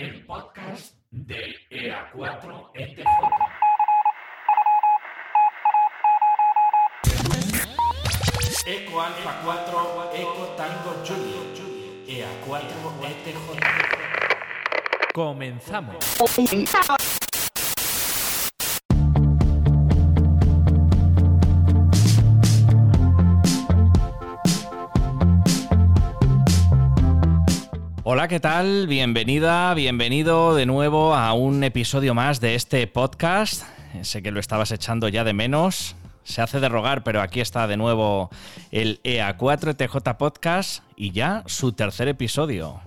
el 0.00 0.24
podcast 0.24 0.96
del 1.10 1.54
EA4ETJ. 1.68 3.04
Eco 8.66 9.00
Alfa 9.02 9.40
4, 9.44 10.10
Eco 10.14 10.54
Tango 10.56 10.92
Junior, 11.06 11.44
EA4ETJ. 12.06 13.60
Comenzamos. 15.12 15.96
Hola, 28.12 28.26
¿qué 28.26 28.40
tal? 28.40 28.88
Bienvenida, 28.88 29.72
bienvenido 29.74 30.56
de 30.56 30.66
nuevo 30.66 31.14
a 31.14 31.32
un 31.32 31.62
episodio 31.62 32.12
más 32.12 32.40
de 32.40 32.56
este 32.56 32.84
podcast. 32.88 33.62
Sé 34.02 34.20
que 34.20 34.32
lo 34.32 34.40
estabas 34.40 34.72
echando 34.72 35.06
ya 35.06 35.22
de 35.22 35.32
menos. 35.32 35.94
Se 36.24 36.42
hace 36.42 36.58
de 36.58 36.68
rogar, 36.68 37.04
pero 37.04 37.22
aquí 37.22 37.40
está 37.40 37.68
de 37.68 37.76
nuevo 37.76 38.28
el 38.72 39.00
EA4TJ 39.04 40.16
Podcast 40.16 40.82
y 40.96 41.12
ya 41.12 41.44
su 41.46 41.70
tercer 41.70 42.08
episodio. 42.08 42.80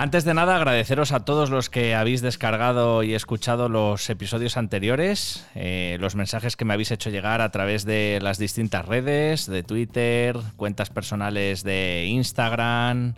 Antes 0.00 0.22
de 0.22 0.32
nada, 0.32 0.54
agradeceros 0.54 1.10
a 1.10 1.24
todos 1.24 1.50
los 1.50 1.70
que 1.70 1.96
habéis 1.96 2.22
descargado 2.22 3.02
y 3.02 3.14
escuchado 3.14 3.68
los 3.68 4.08
episodios 4.10 4.56
anteriores, 4.56 5.44
eh, 5.56 5.96
los 5.98 6.14
mensajes 6.14 6.56
que 6.56 6.64
me 6.64 6.72
habéis 6.72 6.92
hecho 6.92 7.10
llegar 7.10 7.40
a 7.40 7.50
través 7.50 7.84
de 7.84 8.20
las 8.22 8.38
distintas 8.38 8.86
redes, 8.86 9.46
de 9.46 9.64
Twitter, 9.64 10.36
cuentas 10.54 10.90
personales 10.90 11.64
de 11.64 12.06
Instagram, 12.06 13.14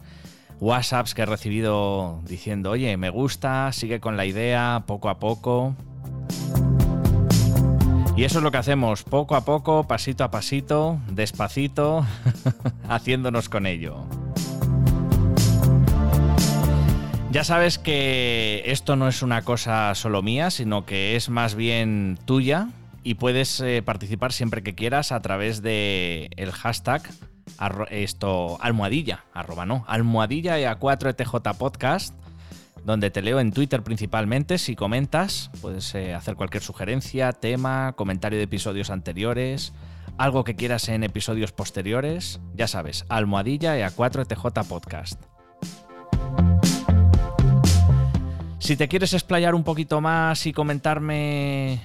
WhatsApps 0.58 1.12
que 1.12 1.20
he 1.20 1.26
recibido 1.26 2.22
diciendo, 2.26 2.70
oye, 2.70 2.96
me 2.96 3.10
gusta, 3.10 3.72
sigue 3.72 4.00
con 4.00 4.16
la 4.16 4.24
idea, 4.24 4.84
poco 4.86 5.10
a 5.10 5.18
poco. 5.18 5.74
Y 8.16 8.24
eso 8.24 8.38
es 8.38 8.42
lo 8.42 8.50
que 8.50 8.56
hacemos, 8.56 9.02
poco 9.02 9.36
a 9.36 9.44
poco, 9.44 9.86
pasito 9.86 10.24
a 10.24 10.30
pasito, 10.30 10.98
despacito, 11.10 12.06
haciéndonos 12.88 13.50
con 13.50 13.66
ello. 13.66 14.06
Ya 17.30 17.44
sabes 17.44 17.78
que 17.78 18.64
esto 18.66 18.96
no 18.96 19.06
es 19.06 19.22
una 19.22 19.42
cosa 19.42 19.94
solo 19.94 20.20
mía, 20.20 20.50
sino 20.50 20.84
que 20.84 21.14
es 21.14 21.28
más 21.28 21.54
bien 21.54 22.18
tuya 22.24 22.68
y 23.04 23.14
puedes 23.14 23.60
eh, 23.60 23.82
participar 23.84 24.32
siempre 24.32 24.64
que 24.64 24.74
quieras 24.74 25.12
a 25.12 25.20
través 25.22 25.62
de 25.62 26.28
el 26.36 26.50
hashtag 26.50 27.02
esto 27.90 28.58
almohadilla, 28.60 29.24
arroba 29.32 29.64
no, 29.64 29.84
almohadilla 29.86 30.58
y 30.58 30.64
a 30.64 30.80
4ETJ 30.80 31.56
podcast, 31.56 32.16
donde 32.84 33.10
te 33.10 33.22
leo 33.22 33.38
en 33.38 33.52
Twitter 33.52 33.84
principalmente. 33.84 34.58
Si 34.58 34.74
comentas, 34.74 35.52
puedes 35.60 35.94
eh, 35.94 36.14
hacer 36.14 36.34
cualquier 36.34 36.64
sugerencia, 36.64 37.32
tema, 37.32 37.94
comentario 37.96 38.38
de 38.38 38.44
episodios 38.44 38.90
anteriores, 38.90 39.72
algo 40.18 40.42
que 40.42 40.56
quieras 40.56 40.88
en 40.88 41.04
episodios 41.04 41.52
posteriores. 41.52 42.40
Ya 42.54 42.66
sabes, 42.66 43.04
almohadilla 43.08 43.78
y 43.78 43.82
a 43.82 43.90
4ETJ 43.90 44.66
podcast. 44.66 45.29
Si 48.70 48.76
te 48.76 48.86
quieres 48.86 49.12
explayar 49.14 49.56
un 49.56 49.64
poquito 49.64 50.00
más 50.00 50.46
y 50.46 50.52
comentarme 50.52 51.80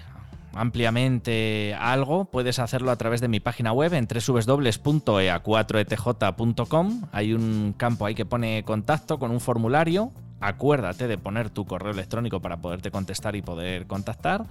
ampliamente 0.53 1.73
algo, 1.73 2.25
puedes 2.25 2.59
hacerlo 2.59 2.91
a 2.91 2.95
través 2.95 3.21
de 3.21 3.27
mi 3.27 3.39
página 3.39 3.73
web 3.73 3.91
en 3.95 4.05
www.ea4etj.com. 4.05 7.01
Hay 7.11 7.33
un 7.33 7.73
campo 7.75 8.05
ahí 8.05 8.13
que 8.13 8.27
pone 8.27 8.63
contacto 8.63 9.17
con 9.17 9.31
un 9.31 9.39
formulario. 9.39 10.11
Acuérdate 10.39 11.07
de 11.07 11.17
poner 11.17 11.49
tu 11.49 11.65
correo 11.65 11.91
electrónico 11.91 12.39
para 12.39 12.57
poderte 12.57 12.91
contestar 12.91 13.35
y 13.35 13.41
poder 13.41 13.87
contactar. 13.87 14.45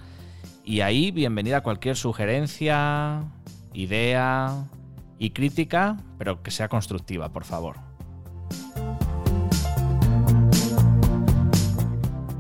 Y 0.64 0.80
ahí, 0.80 1.12
bienvenida 1.12 1.58
a 1.58 1.60
cualquier 1.60 1.94
sugerencia, 1.94 3.22
idea 3.74 4.64
y 5.20 5.30
crítica, 5.30 5.98
pero 6.18 6.42
que 6.42 6.50
sea 6.50 6.66
constructiva, 6.66 7.28
por 7.28 7.44
favor. 7.44 7.76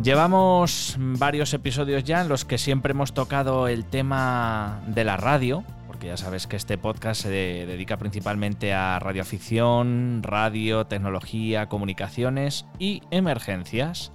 Llevamos 0.04 0.96
varios 0.98 1.54
episodios 1.54 2.04
ya 2.04 2.20
en 2.20 2.28
los 2.28 2.44
que 2.44 2.58
siempre 2.58 2.90
hemos 2.90 3.14
tocado 3.14 3.68
el 3.68 3.86
tema 3.86 4.82
de 4.86 5.02
la 5.02 5.16
radio, 5.16 5.64
porque 5.86 6.08
ya 6.08 6.18
sabes 6.18 6.46
que 6.46 6.56
este 6.56 6.76
podcast 6.76 7.22
se 7.22 7.30
dedica 7.30 7.96
principalmente 7.96 8.74
a 8.74 8.98
radioafición, 8.98 10.20
radio, 10.22 10.84
tecnología, 10.84 11.70
comunicaciones 11.70 12.66
y 12.78 13.00
emergencias. 13.10 14.12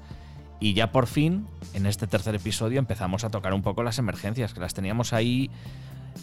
Y 0.59 0.75
ya 0.75 0.91
por 0.91 1.07
fin, 1.07 1.47
en 1.73 1.87
este 1.87 2.05
tercer 2.05 2.35
episodio, 2.35 2.77
empezamos 2.77 3.23
a 3.23 3.31
tocar 3.31 3.55
un 3.55 3.63
poco 3.63 3.81
las 3.81 3.97
emergencias, 3.97 4.53
que 4.53 4.59
las 4.59 4.75
teníamos 4.75 5.11
ahí 5.11 5.49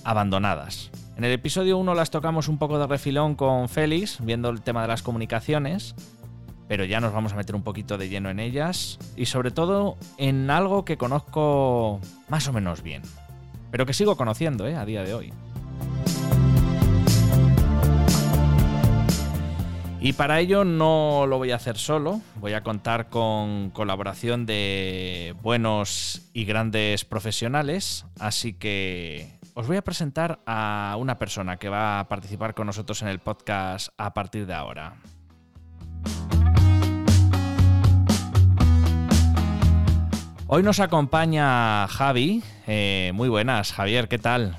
abandonadas. 0.04 0.92
En 1.16 1.24
el 1.24 1.32
episodio 1.32 1.76
1 1.78 1.92
las 1.96 2.12
tocamos 2.12 2.46
un 2.46 2.58
poco 2.58 2.78
de 2.78 2.86
refilón 2.86 3.34
con 3.34 3.68
Félix, 3.68 4.18
viendo 4.24 4.48
el 4.48 4.62
tema 4.62 4.82
de 4.82 4.88
las 4.88 5.02
comunicaciones 5.02 5.96
pero 6.68 6.84
ya 6.84 7.00
nos 7.00 7.12
vamos 7.12 7.32
a 7.32 7.36
meter 7.36 7.54
un 7.54 7.62
poquito 7.62 7.98
de 7.98 8.08
lleno 8.08 8.30
en 8.30 8.40
ellas 8.40 8.98
y 9.16 9.26
sobre 9.26 9.50
todo 9.50 9.96
en 10.18 10.50
algo 10.50 10.84
que 10.84 10.96
conozco 10.96 12.00
más 12.28 12.48
o 12.48 12.52
menos 12.52 12.82
bien, 12.82 13.02
pero 13.70 13.86
que 13.86 13.92
sigo 13.92 14.16
conociendo 14.16 14.66
¿eh? 14.66 14.76
a 14.76 14.84
día 14.84 15.02
de 15.02 15.14
hoy. 15.14 15.32
Y 19.98 20.12
para 20.12 20.38
ello 20.38 20.64
no 20.64 21.26
lo 21.26 21.38
voy 21.38 21.50
a 21.50 21.56
hacer 21.56 21.76
solo, 21.78 22.20
voy 22.36 22.52
a 22.52 22.62
contar 22.62 23.08
con 23.08 23.70
colaboración 23.70 24.46
de 24.46 25.34
buenos 25.42 26.28
y 26.32 26.44
grandes 26.44 27.04
profesionales, 27.04 28.04
así 28.20 28.52
que 28.52 29.36
os 29.54 29.66
voy 29.66 29.78
a 29.78 29.82
presentar 29.82 30.38
a 30.46 30.96
una 31.00 31.18
persona 31.18 31.56
que 31.56 31.68
va 31.68 31.98
a 31.98 32.08
participar 32.08 32.54
con 32.54 32.66
nosotros 32.66 33.02
en 33.02 33.08
el 33.08 33.18
podcast 33.18 33.88
a 33.96 34.14
partir 34.14 34.46
de 34.46 34.54
ahora. 34.54 34.94
Hoy 40.48 40.62
nos 40.62 40.78
acompaña 40.78 41.88
Javi. 41.88 42.40
Eh, 42.68 43.10
muy 43.14 43.28
buenas, 43.28 43.72
Javier, 43.72 44.06
¿qué 44.06 44.18
tal? 44.18 44.56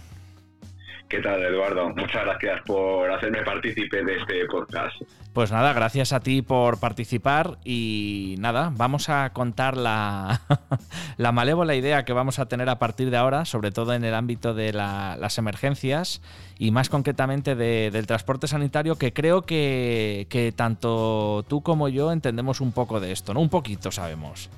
¿Qué 1.07 1.19
tal, 1.19 1.41
Eduardo? 1.41 1.87
Muchas 1.95 2.25
gracias 2.25 2.61
por 2.65 3.09
hacerme 3.09 3.41
partícipe 3.43 4.03
de 4.03 4.17
este 4.17 4.45
podcast. 4.47 5.01
Pues 5.31 5.49
nada, 5.49 5.71
gracias 5.71 6.11
a 6.11 6.19
ti 6.19 6.41
por 6.41 6.81
participar 6.81 7.57
y 7.63 8.35
nada, 8.39 8.73
vamos 8.75 9.07
a 9.07 9.29
contar 9.29 9.77
la, 9.77 10.41
la 11.17 11.31
malévola 11.31 11.73
idea 11.73 12.03
que 12.03 12.11
vamos 12.11 12.39
a 12.39 12.49
tener 12.49 12.67
a 12.67 12.79
partir 12.79 13.09
de 13.09 13.15
ahora, 13.15 13.45
sobre 13.45 13.71
todo 13.71 13.93
en 13.93 14.03
el 14.03 14.13
ámbito 14.13 14.53
de 14.53 14.73
las 14.73 15.37
emergencias 15.37 16.21
y 16.59 16.71
más 16.71 16.89
concretamente 16.89 17.55
del 17.55 18.07
transporte 18.07 18.47
sanitario, 18.47 18.97
que 18.97 19.13
creo 19.13 19.43
que, 19.43 20.27
que 20.29 20.51
tanto 20.51 21.45
tú 21.47 21.63
como 21.63 21.87
yo 21.87 22.11
entendemos 22.11 22.59
un 22.59 22.73
poco 22.73 22.99
de 22.99 23.13
esto, 23.13 23.33
¿no? 23.33 23.39
Un 23.39 23.49
poquito 23.49 23.89
sabemos 23.89 24.49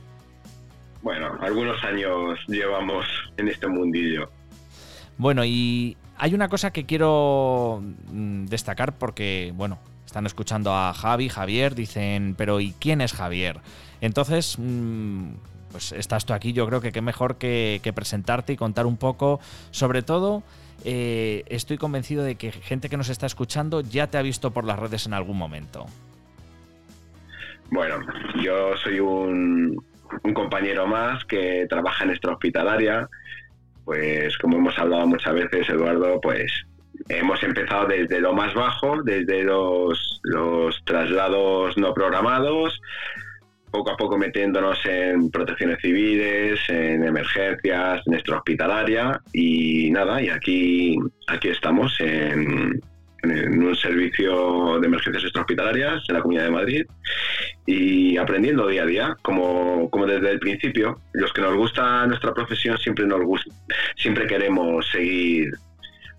bueno, 1.02 1.38
algunos 1.42 1.84
años 1.84 2.40
llevamos 2.48 3.06
en 3.38 3.48
este 3.48 3.68
mundillo. 3.68 4.30
Bueno, 5.18 5.44
y 5.46 5.98
hay 6.18 6.34
una 6.34 6.50
cosa 6.50 6.72
que 6.72 6.86
quiero 6.86 7.82
mm, 8.12 8.46
destacar 8.46 8.98
porque, 8.98 9.54
bueno, 9.56 9.80
están 10.06 10.26
escuchando 10.26 10.74
a 10.74 10.94
Javi, 10.94 11.30
Javier, 11.30 11.76
dicen, 11.76 12.36
pero 12.38 12.60
¿y 12.60 12.74
quién 12.80 13.02
es 13.02 13.14
Javier? 13.14 13.60
Entonces, 14.02 14.58
mm, 14.58 15.32
pues 15.72 15.92
estás 15.92 16.26
tú 16.26 16.34
aquí, 16.34 16.54
yo 16.54 16.66
creo 16.68 16.82
que 16.82 16.92
qué 16.92 17.02
mejor 17.02 17.38
que, 17.38 17.92
presentarte 17.94 18.54
y 18.54 18.58
contar 18.58 18.86
un 18.86 18.98
poco, 18.98 19.40
sobre 19.72 20.02
todo, 20.02 20.44
eh, 20.84 21.44
estoy 21.48 21.78
convencido 21.78 22.24
de 22.24 22.36
que 22.36 22.52
gente 22.52 22.90
que 22.90 22.98
nos 22.98 23.10
está 23.10 23.26
escuchando 23.26 23.81
ya 23.81 24.08
te 24.08 24.18
ha 24.18 24.22
visto 24.22 24.52
por 24.52 24.64
las 24.64 24.80
redes 24.80 25.06
en 25.06 25.14
algún 25.14 25.38
momento. 25.38 25.86
Bueno, 27.72 27.98
yo 28.42 28.75
soy 28.78 29.00
un, 29.00 29.84
un 30.23 30.33
compañero 30.33 30.88
más 30.88 31.23
que 31.25 31.65
trabaja 31.69 32.03
en 32.03 32.11
esta 32.11 32.31
hospitalaria. 32.31 33.07
Pues 33.85 34.38
como 34.38 34.57
hemos 34.57 34.77
hablado 34.77 35.07
muchas 35.07 35.33
veces, 35.33 35.69
Eduardo, 35.69 36.19
pues 36.21 36.51
hemos 37.07 37.41
empezado 37.44 37.88
desde 37.88 38.19
lo 38.19 38.33
más 38.33 38.53
bajo, 38.53 39.01
desde 39.03 39.44
los, 39.44 40.19
los 40.23 40.83
traslados 40.85 41.77
no 41.77 41.94
programados, 41.94 42.79
poco 43.71 43.91
a 43.91 43.97
poco 43.97 44.17
metiéndonos 44.17 44.77
en 44.85 45.31
protecciones 45.31 45.79
civiles, 45.81 46.59
en 46.69 47.03
emergencias, 47.03 48.01
en 48.06 48.13
nuestra 48.13 48.38
hospitalaria 48.38 49.21
y 49.33 49.89
nada, 49.91 50.21
y 50.21 50.29
aquí, 50.29 50.97
aquí 51.27 51.50
estamos 51.50 51.95
en, 52.00 52.81
en 53.23 53.63
un 53.63 53.75
servicio 53.75 54.79
de 54.79 54.88
emergencias 54.88 55.23
extrahospitalarias 55.23 56.03
en 56.07 56.15
la 56.15 56.21
Comunidad 56.21 56.45
de 56.45 56.51
Madrid 56.51 56.85
y 57.69 58.18
aprendiendo 58.18 58.68
día 58.68 58.81
a 58.81 58.86
día, 58.88 59.18
como, 59.21 59.92
como 59.92 60.07
desde 60.07 60.31
el 60.31 60.39
principio. 60.39 61.00
Los 61.13 61.31
que 61.31 61.42
nos 61.42 61.56
gusta 61.56 62.07
nuestra 62.07 62.33
profesión 62.33 62.80
siempre 62.80 63.06
nos 63.06 63.21
gusta, 63.21 63.54
siempre 63.95 64.25
queremos 64.25 64.89
seguir 64.92 65.51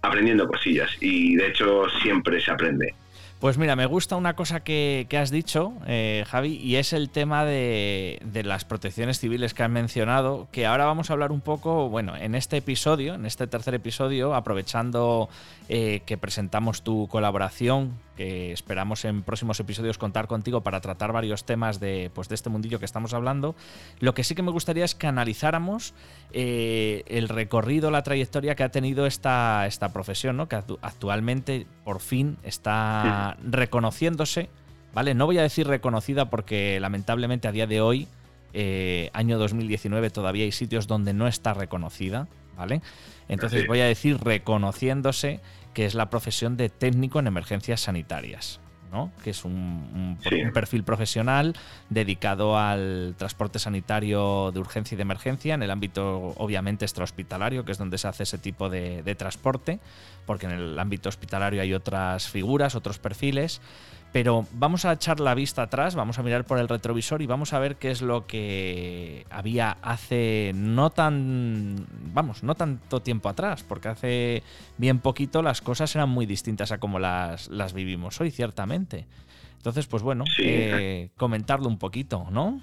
aprendiendo 0.00 0.46
cosillas 0.46 0.90
y 1.00 1.34
de 1.34 1.48
hecho 1.48 1.88
siempre 2.02 2.40
se 2.40 2.52
aprende. 2.52 2.94
Pues 3.40 3.56
mira, 3.56 3.74
me 3.74 3.86
gusta 3.86 4.16
una 4.16 4.36
cosa 4.36 4.60
que, 4.60 5.08
has 5.18 5.30
dicho, 5.30 5.72
eh, 5.86 6.24
Javi, 6.28 6.56
y 6.56 6.76
es 6.76 6.92
el 6.92 7.08
tema 7.08 7.46
de, 7.46 8.20
las 8.44 8.66
protecciones 8.66 9.18
civiles 9.18 9.54
que 9.54 9.62
has 9.62 9.70
mencionado, 9.70 10.46
que 10.52 10.66
ahora 10.66 10.84
vamos 10.84 11.08
a 11.08 11.14
hablar 11.14 11.32
un 11.32 11.40
poco, 11.40 11.88
bueno, 11.88 12.14
en 12.16 12.34
este 12.34 12.58
episodio, 12.58 13.14
en 13.14 13.24
este 13.24 13.46
tercer 13.46 13.74
episodio, 13.74 14.34
aprovechando 14.34 15.30
eh, 15.70 16.02
que 16.04 16.18
presentamos 16.18 16.82
tu 16.82 17.08
colaboración, 17.08 17.98
que 18.20 18.52
esperamos 18.52 19.06
en 19.06 19.22
próximos 19.22 19.58
episodios 19.60 19.96
contar 19.96 20.26
contigo 20.26 20.60
para 20.60 20.82
tratar 20.82 21.10
varios 21.10 21.46
temas 21.46 21.80
de, 21.80 22.10
pues, 22.12 22.28
de 22.28 22.34
este 22.34 22.50
mundillo 22.50 22.78
que 22.78 22.84
estamos 22.84 23.14
hablando, 23.14 23.56
lo 23.98 24.12
que 24.12 24.24
sí 24.24 24.34
que 24.34 24.42
me 24.42 24.50
gustaría 24.50 24.84
es 24.84 24.94
que 24.94 25.06
analizáramos 25.06 25.94
eh, 26.34 27.02
el 27.06 27.30
recorrido, 27.30 27.90
la 27.90 28.02
trayectoria 28.02 28.56
que 28.56 28.62
ha 28.62 28.68
tenido 28.68 29.06
esta, 29.06 29.66
esta 29.66 29.94
profesión, 29.94 30.36
¿no? 30.36 30.48
que 30.48 30.56
actualmente 30.56 31.66
por 31.82 32.00
fin 32.00 32.36
está 32.42 33.38
reconociéndose, 33.42 34.50
¿vale? 34.92 35.14
No 35.14 35.24
voy 35.24 35.38
a 35.38 35.42
decir 35.42 35.66
reconocida 35.66 36.28
porque 36.28 36.78
lamentablemente 36.78 37.48
a 37.48 37.52
día 37.52 37.66
de 37.66 37.80
hoy, 37.80 38.06
eh, 38.52 39.08
año 39.14 39.38
2019, 39.38 40.10
todavía 40.10 40.44
hay 40.44 40.52
sitios 40.52 40.86
donde 40.86 41.14
no 41.14 41.26
está 41.26 41.54
reconocida, 41.54 42.28
¿vale? 42.54 42.82
Entonces 43.28 43.66
voy 43.66 43.80
a 43.80 43.86
decir 43.86 44.18
reconociéndose 44.22 45.40
que 45.74 45.86
es 45.86 45.94
la 45.94 46.10
profesión 46.10 46.56
de 46.56 46.68
técnico 46.68 47.18
en 47.18 47.26
emergencias 47.26 47.80
sanitarias. 47.80 48.60
¿no? 48.90 49.12
que 49.22 49.30
es 49.30 49.44
un, 49.44 50.18
perfil 50.52 50.82
profesional 50.82 51.54
dedicado 51.90 52.58
al 52.58 53.14
transporte 53.16 53.60
sanitario 53.60 54.50
de 54.52 54.58
urgencia 54.58 54.94
y 54.94 54.96
de 54.96 55.02
emergencia 55.02 55.54
en 55.54 55.62
el 55.62 55.70
ámbito 55.70 56.34
obviamente 56.36 56.84
extrahospitalario, 56.84 57.64
que 57.64 57.72
es 57.72 57.78
donde 57.78 57.98
se 57.98 58.08
hace 58.08 58.24
ese 58.24 58.38
tipo 58.38 58.68
de, 58.68 59.02
de 59.02 59.14
transporte, 59.14 59.78
porque 60.26 60.46
en 60.46 60.52
el 60.52 60.78
ámbito 60.78 61.08
hospitalario 61.08 61.62
hay 61.62 61.72
otras 61.72 62.28
figuras, 62.28 62.74
otros 62.74 62.98
perfiles. 62.98 63.60
Pero 64.12 64.46
vamos 64.52 64.84
a 64.84 64.92
echar 64.92 65.20
la 65.20 65.34
vista 65.34 65.62
atrás, 65.62 65.94
vamos 65.94 66.18
a 66.18 66.22
mirar 66.24 66.44
por 66.44 66.58
el 66.58 66.68
retrovisor 66.68 67.22
y 67.22 67.26
vamos 67.26 67.52
a 67.52 67.60
ver 67.60 67.76
qué 67.76 67.92
es 67.92 68.02
lo 68.02 68.26
que 68.26 69.24
había 69.30 69.76
hace 69.82 70.50
no 70.54 70.90
tan, 70.90 71.86
vamos, 72.12 72.42
no 72.42 72.56
tanto 72.56 73.00
tiempo 73.02 73.28
atrás, 73.28 73.62
porque 73.62 73.88
hace 73.88 74.42
bien 74.78 74.98
poquito 74.98 75.42
las 75.42 75.60
cosas 75.60 75.94
eran 75.94 76.08
muy 76.08 76.26
distintas 76.26 76.72
a 76.72 76.78
como 76.78 76.98
las, 76.98 77.48
las 77.48 77.72
vivimos 77.72 78.20
hoy, 78.20 78.32
ciertamente. 78.32 79.06
Entonces, 79.58 79.86
pues 79.86 80.02
bueno, 80.02 80.24
eh, 80.38 81.10
comentarlo 81.16 81.68
un 81.68 81.78
poquito, 81.78 82.26
¿no? 82.32 82.60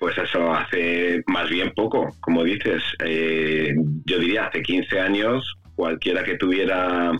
Pues 0.00 0.16
eso, 0.16 0.52
hace 0.52 1.22
más 1.26 1.48
bien 1.50 1.72
poco, 1.76 2.08
como 2.20 2.42
dices, 2.42 2.82
eh, 3.04 3.74
yo 4.04 4.18
diría 4.18 4.46
hace 4.46 4.62
15 4.62 4.98
años, 4.98 5.58
cualquiera 5.76 6.24
que 6.24 6.36
tuviera 6.36 7.12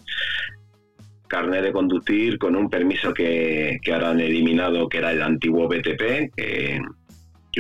carnet 1.28 1.62
de 1.62 1.72
conducir 1.72 2.38
con 2.38 2.56
un 2.56 2.69
permiso 2.69 3.14
que, 3.14 3.78
ahora 3.92 4.10
han 4.10 4.20
eliminado, 4.20 4.88
que 4.88 4.98
era 4.98 5.12
el 5.12 5.22
antiguo 5.22 5.69
BTP, 5.69 6.34
que, 6.34 6.80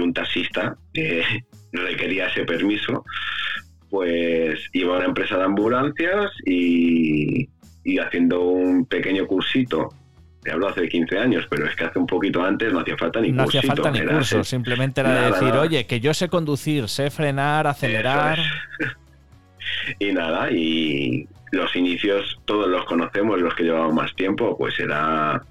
un 0.00 0.14
taxista 0.14 0.76
que 0.94 1.24
requería 1.72 2.28
ese 2.28 2.44
permiso, 2.44 3.04
pues 3.90 4.60
iba 4.72 4.94
a 4.94 4.98
una 4.98 5.06
empresa 5.06 5.36
de 5.36 5.44
ambulancias 5.44 6.30
y, 6.46 7.48
haciendo 7.98 8.42
un 8.42 8.86
pequeño 8.86 9.26
cursito. 9.26 9.88
Te 10.40 10.52
hablo 10.52 10.68
hace 10.68 10.88
15 10.88 11.18
años, 11.18 11.46
pero 11.50 11.66
es 11.66 11.74
que 11.74 11.84
hace 11.84 11.98
un 11.98 12.06
poquito 12.06 12.44
antes 12.44 12.72
no 12.72 12.78
hacía 12.78 12.96
falta 12.96 13.20
ni 13.20 13.32
No 13.32 13.42
hacía 13.42 13.60
falta 13.62 13.90
ni 13.90 14.00
curso, 14.02 14.44
simplemente 14.44 15.00
era 15.00 15.32
decir, 15.32 15.52
oye, 15.54 15.84
que 15.84 15.98
yo 15.98 16.14
sé 16.14 16.28
conducir, 16.28 16.88
sé 16.88 17.10
frenar, 17.10 17.66
acelerar. 17.66 18.38
y 19.98 20.12
nada, 20.12 20.48
y 20.52 21.26
los 21.50 21.74
inicios 21.76 22.38
todos 22.44 22.68
los 22.68 22.84
conocemos, 22.84 23.40
los 23.40 23.54
que 23.54 23.64
llevamos 23.64 23.94
más 23.94 24.14
tiempo, 24.14 24.56
pues 24.56 24.78
era 24.78 25.42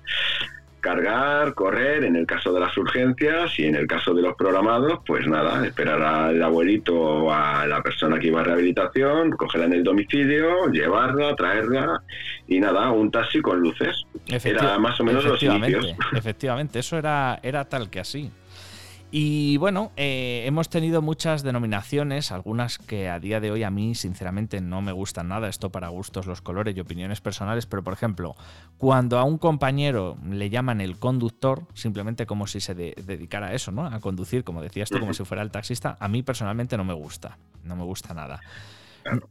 cargar, 0.80 1.54
correr, 1.54 2.06
en 2.06 2.16
el 2.16 2.26
caso 2.26 2.54
de 2.54 2.60
las 2.60 2.78
urgencias 2.78 3.60
y 3.60 3.66
en 3.66 3.76
el 3.76 3.88
caso 3.88 4.14
de 4.14 4.22
los 4.22 4.36
programados, 4.36 5.00
pues 5.06 5.28
nada, 5.28 5.66
esperar 5.66 6.02
al 6.02 6.42
abuelito 6.42 6.96
o 6.96 7.34
a 7.34 7.66
la 7.66 7.82
persona 7.82 8.20
que 8.20 8.28
iba 8.28 8.42
a 8.42 8.44
rehabilitación, 8.44 9.32
cogerla 9.32 9.66
en 9.66 9.74
el 9.74 9.84
domicilio, 9.84 10.68
llevarla, 10.72 11.36
traerla 11.36 12.02
y 12.48 12.60
nada, 12.60 12.92
un 12.92 13.12
taxi 13.12 13.42
con 13.42 13.60
luces. 13.60 14.06
Era 14.28 14.80
más 14.80 15.00
o 15.00 15.04
menos 15.04 15.26
los 15.26 15.44
inicios. 15.44 15.94
Efectivamente, 16.14 16.80
eso 16.80 16.98
era, 16.98 17.40
era 17.44 17.66
tal 17.66 17.90
que 17.90 18.00
así. 18.00 18.32
Y 19.10 19.56
bueno, 19.56 19.94
eh, 19.96 20.44
hemos 20.46 20.68
tenido 20.68 21.02
muchas 21.02 21.42
denominaciones, 21.42 22.34
algunas 22.34 22.78
que 22.78 23.08
a 23.08 23.20
día 23.20 23.40
de 23.40 23.52
hoy 23.52 23.64
a 23.64 23.72
mí 23.72 23.96
sinceramente 23.96 24.60
no 24.60 24.82
me 24.82 24.92
gustan 24.92 25.30
nada, 25.30 25.48
esto 25.48 25.72
para 25.72 25.88
gustos, 25.88 26.28
los 26.28 26.42
colores 26.42 26.76
y 26.76 26.82
opiniones 26.82 27.22
personales, 27.22 27.66
pero 27.66 27.84
por 27.84 27.94
ejemplo, 27.94 28.36
cuando 28.78 29.18
a 29.18 29.24
un 29.24 29.38
compañero 29.38 30.18
le 30.30 30.50
llaman 30.50 30.82
el 30.82 30.98
conductor, 30.98 31.68
simplemente 31.74 32.26
como 32.26 32.48
si 32.48 32.60
se 32.60 32.76
dedicara 32.76 33.48
a 33.48 33.54
eso, 33.54 33.72
¿no? 33.72 33.86
A 33.86 34.00
conducir, 34.02 34.44
como 34.44 34.62
decías 34.62 34.90
tú, 34.90 35.00
como 35.00 35.14
si 35.14 35.24
fuera 35.24 35.42
el 35.42 35.52
taxista, 35.52 35.96
a 36.02 36.10
mí 36.10 36.22
personalmente 36.22 36.76
no 36.76 36.84
me 36.84 36.94
gusta, 36.94 37.38
no 37.64 37.78
me 37.78 37.84
gusta 37.86 38.14
nada. 38.14 38.42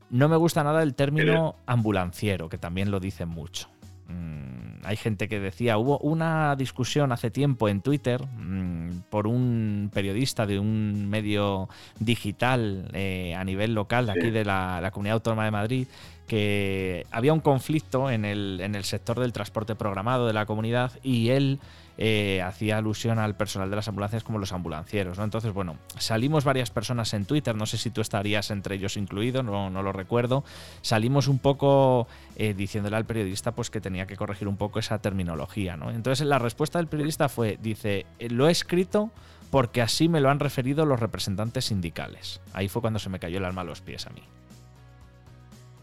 No 0.08 0.28
me 0.30 0.36
gusta 0.36 0.64
nada 0.64 0.82
el 0.82 0.94
término 0.94 1.56
ambulanciero, 1.66 2.48
que 2.48 2.56
también 2.56 2.90
lo 2.90 2.98
dicen 2.98 3.28
mucho. 3.28 3.68
Mm, 4.08 4.65
hay 4.86 4.96
gente 4.96 5.28
que 5.28 5.40
decía, 5.40 5.78
hubo 5.78 5.98
una 5.98 6.54
discusión 6.56 7.10
hace 7.10 7.30
tiempo 7.30 7.68
en 7.68 7.80
Twitter 7.80 8.24
mm, 8.24 9.00
por 9.10 9.26
un 9.26 9.90
periodista 9.92 10.46
de 10.46 10.58
un 10.60 11.08
medio 11.08 11.68
digital 11.98 12.88
eh, 12.92 13.34
a 13.34 13.42
nivel 13.44 13.74
local 13.74 14.06
de 14.06 14.12
aquí 14.12 14.30
de 14.30 14.44
la, 14.44 14.80
la, 14.80 14.92
Comunidad 14.92 15.14
Autónoma 15.14 15.44
de 15.44 15.50
Madrid 15.50 15.88
que 16.26 17.06
había 17.10 17.32
un 17.32 17.40
conflicto 17.40 18.10
en 18.10 18.24
el, 18.24 18.60
en 18.60 18.74
el 18.74 18.84
sector 18.84 19.20
del 19.20 19.32
transporte 19.32 19.74
programado 19.74 20.26
de 20.26 20.32
la 20.32 20.46
comunidad 20.46 20.92
y 21.02 21.30
él 21.30 21.60
eh, 21.98 22.42
hacía 22.42 22.76
alusión 22.76 23.18
al 23.18 23.36
personal 23.36 23.70
de 23.70 23.76
las 23.76 23.88
ambulancias 23.88 24.22
como 24.22 24.38
los 24.38 24.52
ambulancieros. 24.52 25.16
¿no? 25.16 25.24
Entonces, 25.24 25.52
bueno, 25.54 25.76
salimos 25.98 26.44
varias 26.44 26.70
personas 26.70 27.14
en 27.14 27.24
Twitter, 27.24 27.54
no 27.54 27.64
sé 27.64 27.78
si 27.78 27.90
tú 27.90 28.02
estarías 28.02 28.50
entre 28.50 28.74
ellos 28.74 28.98
incluido, 28.98 29.42
no, 29.42 29.70
no 29.70 29.82
lo 29.82 29.92
recuerdo. 29.92 30.44
Salimos 30.82 31.26
un 31.28 31.38
poco 31.38 32.06
eh, 32.36 32.52
diciéndole 32.54 32.96
al 32.96 33.06
periodista 33.06 33.52
pues, 33.52 33.70
que 33.70 33.80
tenía 33.80 34.06
que 34.06 34.16
corregir 34.16 34.46
un 34.46 34.56
poco 34.56 34.78
esa 34.78 34.98
terminología. 34.98 35.76
¿no? 35.76 35.90
Entonces, 35.90 36.26
la 36.26 36.38
respuesta 36.38 36.78
del 36.78 36.88
periodista 36.88 37.28
fue: 37.28 37.58
dice, 37.62 38.04
eh, 38.18 38.28
lo 38.28 38.48
he 38.48 38.50
escrito 38.50 39.10
porque 39.50 39.80
así 39.80 40.08
me 40.08 40.20
lo 40.20 40.28
han 40.28 40.40
referido 40.40 40.84
los 40.84 41.00
representantes 41.00 41.66
sindicales. 41.66 42.40
Ahí 42.52 42.68
fue 42.68 42.82
cuando 42.82 42.98
se 42.98 43.08
me 43.08 43.18
cayó 43.18 43.38
el 43.38 43.44
alma 43.44 43.62
a 43.62 43.64
los 43.64 43.80
pies 43.80 44.06
a 44.06 44.10
mí. 44.10 44.22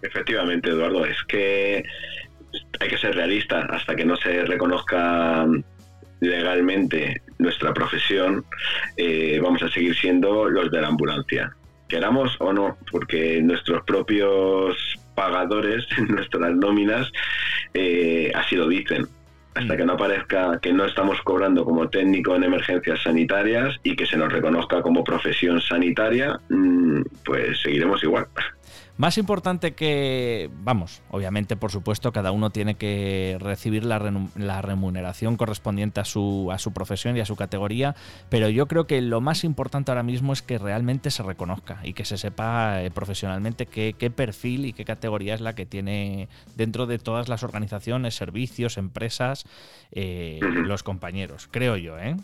Efectivamente, 0.03 0.69
Eduardo, 0.69 1.05
es 1.05 1.17
que 1.27 1.83
hay 2.79 2.87
que 2.87 2.97
ser 2.97 3.15
realista 3.15 3.61
hasta 3.61 3.95
que 3.95 4.05
no 4.05 4.15
se 4.17 4.45
reconozca 4.45 5.47
legalmente 6.19 7.21
nuestra 7.39 7.73
profesión, 7.73 8.45
eh, 8.97 9.39
vamos 9.41 9.63
a 9.63 9.69
seguir 9.69 9.95
siendo 9.95 10.47
los 10.49 10.71
de 10.71 10.81
la 10.81 10.87
ambulancia, 10.87 11.55
queramos 11.87 12.35
o 12.39 12.53
no, 12.53 12.77
porque 12.91 13.41
nuestros 13.41 13.83
propios 13.83 14.77
pagadores, 15.15 15.85
nuestras 16.07 16.55
nóminas, 16.55 17.11
eh, 17.73 18.31
así 18.35 18.55
lo 18.55 18.67
dicen. 18.67 19.07
Hasta 19.55 19.75
mm. 19.75 19.77
que 19.77 19.85
no 19.85 19.97
parezca 19.97 20.59
que 20.59 20.73
no 20.73 20.85
estamos 20.85 21.21
cobrando 21.21 21.63
como 21.63 21.87
técnico 21.87 22.35
en 22.35 22.43
emergencias 22.43 23.03
sanitarias 23.03 23.79
y 23.83 23.95
que 23.95 24.07
se 24.07 24.17
nos 24.17 24.33
reconozca 24.33 24.81
como 24.81 25.03
profesión 25.03 25.61
sanitaria, 25.61 26.39
mm, 26.49 27.01
pues 27.23 27.61
seguiremos 27.61 28.03
igual. 28.03 28.25
Más 28.95 29.17
importante 29.17 29.73
que, 29.73 30.51
vamos, 30.63 31.01
obviamente 31.09 31.55
por 31.55 31.71
supuesto 31.71 32.11
cada 32.11 32.31
uno 32.31 32.51
tiene 32.51 32.75
que 32.75 33.37
recibir 33.39 33.85
la, 33.85 33.97
remuneración 34.61 35.35
correspondiente 35.35 35.99
a 35.99 36.05
su, 36.05 36.49
a 36.51 36.59
su 36.59 36.73
profesión 36.73 37.17
y 37.17 37.19
a 37.19 37.25
su 37.25 37.35
categoría, 37.35 37.95
pero 38.29 38.49
yo 38.49 38.67
creo 38.67 38.85
que 38.85 39.01
lo 39.01 39.19
más 39.19 39.43
importante 39.45 39.89
ahora 39.89 40.03
mismo 40.03 40.31
es 40.31 40.43
que 40.43 40.59
realmente 40.59 41.09
se 41.09 41.23
reconozca 41.23 41.79
y 41.83 41.93
que 41.93 42.05
se 42.05 42.17
sepa 42.17 42.83
eh, 42.83 42.91
profesionalmente 42.91 43.65
qué, 43.65 44.11
perfil 44.15 44.65
y 44.65 44.73
qué 44.73 44.85
categoría 44.85 45.33
es 45.33 45.41
la 45.41 45.55
que 45.55 45.65
tiene 45.65 46.29
dentro 46.55 46.85
de 46.85 46.99
todas 46.99 47.29
las 47.29 47.41
organizaciones, 47.41 48.13
servicios, 48.13 48.77
empresas, 48.77 49.45
eh, 49.91 50.39
los 50.41 50.83
compañeros, 50.83 51.49
creo 51.51 51.77
yo, 51.77 51.97
¿eh? 51.97 52.15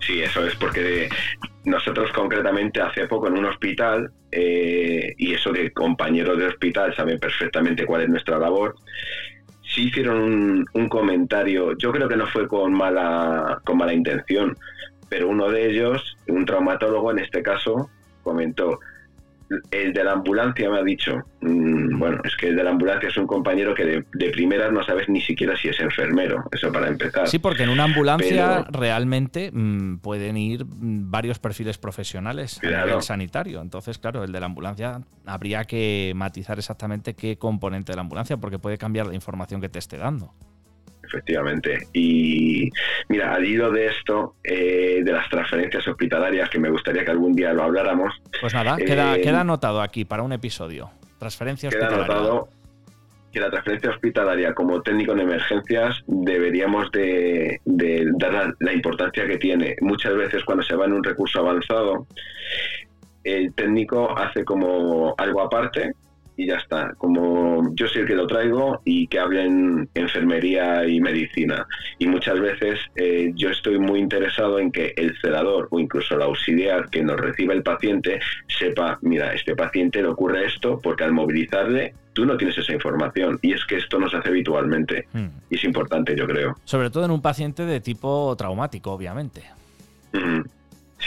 Sí, 0.00 0.22
eso 0.22 0.46
es 0.46 0.54
porque 0.56 1.08
nosotros 1.64 2.10
concretamente 2.12 2.80
hace 2.80 3.06
poco 3.06 3.28
en 3.28 3.38
un 3.38 3.44
hospital, 3.46 4.10
eh, 4.30 5.14
y 5.16 5.34
eso 5.34 5.52
de 5.52 5.70
compañeros 5.72 6.38
de 6.38 6.46
hospital 6.46 6.94
saben 6.94 7.18
perfectamente 7.18 7.84
cuál 7.84 8.02
es 8.02 8.08
nuestra 8.08 8.38
labor, 8.38 8.74
sí 9.62 9.88
hicieron 9.88 10.66
un, 10.72 10.88
comentario, 10.88 11.76
yo 11.76 11.92
creo 11.92 12.08
que 12.08 12.16
no 12.16 12.26
fue 12.26 12.48
con 12.48 12.72
mala, 12.72 13.60
con 13.64 13.76
mala 13.76 13.92
intención, 13.92 14.56
pero 15.08 15.28
uno 15.28 15.50
de 15.50 15.70
ellos, 15.70 16.16
un 16.26 16.44
traumatólogo 16.44 17.10
en 17.12 17.18
este 17.18 17.42
caso, 17.42 17.90
comentó, 18.22 18.80
el 19.70 19.92
de 19.92 20.04
la 20.04 20.12
ambulancia 20.12 20.70
me 20.70 20.78
ha 20.78 20.82
dicho, 20.82 21.16
mm, 21.40 21.98
bueno, 21.98 22.20
es 22.24 22.36
que 22.36 22.48
el 22.48 22.56
de 22.56 22.64
la 22.64 22.70
ambulancia 22.70 23.08
es 23.08 23.16
un 23.16 23.26
compañero 23.26 23.74
que 23.74 23.84
de, 23.84 24.04
de, 24.12 24.30
primeras 24.30 24.72
no 24.72 24.82
sabes 24.84 25.08
ni 25.08 25.20
siquiera 25.20 25.56
si 25.56 25.68
es 25.68 25.80
enfermero, 25.80 26.44
eso 26.52 26.70
para 26.72 26.88
empezar. 26.88 27.28
Sí, 27.28 27.38
porque 27.38 27.62
en 27.62 27.70
una 27.70 27.84
ambulancia 27.84 28.66
realmente 28.70 29.50
mm, 29.52 29.98
pueden 29.98 30.36
ir 30.36 30.64
mm, 30.64 31.10
varios 31.10 31.38
perfiles 31.38 31.78
profesionales 31.78 32.60
a 32.62 32.84
nivel 32.84 33.02
sanitario. 33.02 33.60
Entonces, 33.60 33.98
claro, 33.98 34.24
el 34.24 34.32
de 34.32 34.40
la 34.40 34.46
ambulancia 34.46 35.00
habría 35.26 35.64
que 35.64 36.12
matizar 36.14 36.58
exactamente 36.58 37.14
qué 37.14 37.38
componente 37.38 37.92
de 37.92 37.96
la 37.96 38.02
ambulancia, 38.02 38.36
porque 38.36 38.58
puede 38.58 38.78
cambiar 38.78 39.06
la 39.06 39.14
información 39.14 39.60
que 39.60 39.68
te 39.68 39.78
esté 39.78 39.96
dando. 39.96 40.34
Efectivamente. 41.08 41.88
Y 41.92 42.70
mira, 43.08 43.34
al 43.34 43.44
hilo 43.44 43.70
de 43.70 43.86
esto, 43.86 44.34
eh, 44.44 45.00
de 45.02 45.12
las 45.12 45.28
transferencias 45.28 45.86
hospitalarias, 45.88 46.48
que 46.50 46.58
me 46.58 46.70
gustaría 46.70 47.04
que 47.04 47.10
algún 47.10 47.34
día 47.34 47.52
lo 47.52 47.64
habláramos. 47.64 48.14
Pues 48.40 48.54
nada, 48.54 48.76
queda, 48.76 49.16
eh, 49.16 49.20
queda 49.20 49.40
anotado 49.40 49.80
aquí 49.80 50.04
para 50.04 50.22
un 50.22 50.32
episodio. 50.32 50.90
Transferencia 51.18 51.68
hospitalaria. 51.68 52.06
Queda 52.06 52.16
anotado 52.16 52.48
que 53.32 53.40
la 53.40 53.50
transferencia 53.50 53.90
hospitalaria 53.90 54.54
como 54.54 54.80
técnico 54.82 55.12
en 55.12 55.20
emergencias 55.20 56.02
deberíamos 56.06 56.90
de, 56.92 57.60
dar 57.64 58.54
la, 58.58 58.72
importancia 58.72 59.26
que 59.26 59.36
tiene. 59.36 59.76
Muchas 59.80 60.14
veces 60.14 60.44
cuando 60.44 60.64
se 60.64 60.74
va 60.74 60.86
en 60.86 60.94
un 60.94 61.04
recurso 61.04 61.40
avanzado, 61.40 62.06
el 63.24 63.52
técnico 63.54 64.16
hace 64.16 64.44
como 64.44 65.14
algo 65.18 65.42
aparte 65.42 65.92
y 66.38 66.46
ya 66.46 66.54
está. 66.54 66.94
Como 66.96 67.74
yo 67.74 67.88
soy 67.88 68.02
el 68.02 68.06
que 68.06 68.14
lo 68.14 68.26
traigo 68.26 68.80
y 68.84 69.08
que 69.08 69.18
hablen 69.18 69.88
enfermería 69.94 70.86
y 70.86 71.00
medicina. 71.00 71.66
Y 71.98 72.06
muchas 72.06 72.40
veces 72.40 72.78
eh, 72.94 73.32
yo 73.34 73.50
estoy 73.50 73.78
muy 73.78 73.98
interesado 73.98 74.60
en 74.60 74.70
que 74.70 74.94
el 74.96 75.18
celador 75.20 75.66
o 75.70 75.80
incluso 75.80 76.14
el 76.14 76.22
auxiliar 76.22 76.88
que 76.90 77.02
nos 77.02 77.16
reciba 77.20 77.54
el 77.54 77.64
paciente 77.64 78.20
sepa, 78.46 78.98
mira, 79.02 79.34
este 79.34 79.56
paciente 79.56 80.00
le 80.00 80.08
ocurre 80.08 80.46
esto 80.46 80.78
porque 80.80 81.02
al 81.02 81.12
movilizarle 81.12 81.92
tú 82.12 82.24
no 82.24 82.36
tienes 82.36 82.56
esa 82.56 82.72
información. 82.72 83.40
Y 83.42 83.52
es 83.52 83.64
que 83.66 83.76
esto 83.76 83.98
no 83.98 84.08
se 84.08 84.18
hace 84.18 84.28
habitualmente. 84.28 85.08
Hmm. 85.12 85.26
Y 85.50 85.56
es 85.56 85.64
importante, 85.64 86.14
yo 86.16 86.26
creo. 86.28 86.54
Sobre 86.64 86.90
todo 86.90 87.04
en 87.04 87.10
un 87.10 87.20
paciente 87.20 87.64
de 87.64 87.80
tipo 87.80 88.36
traumático, 88.38 88.92
obviamente. 88.92 89.42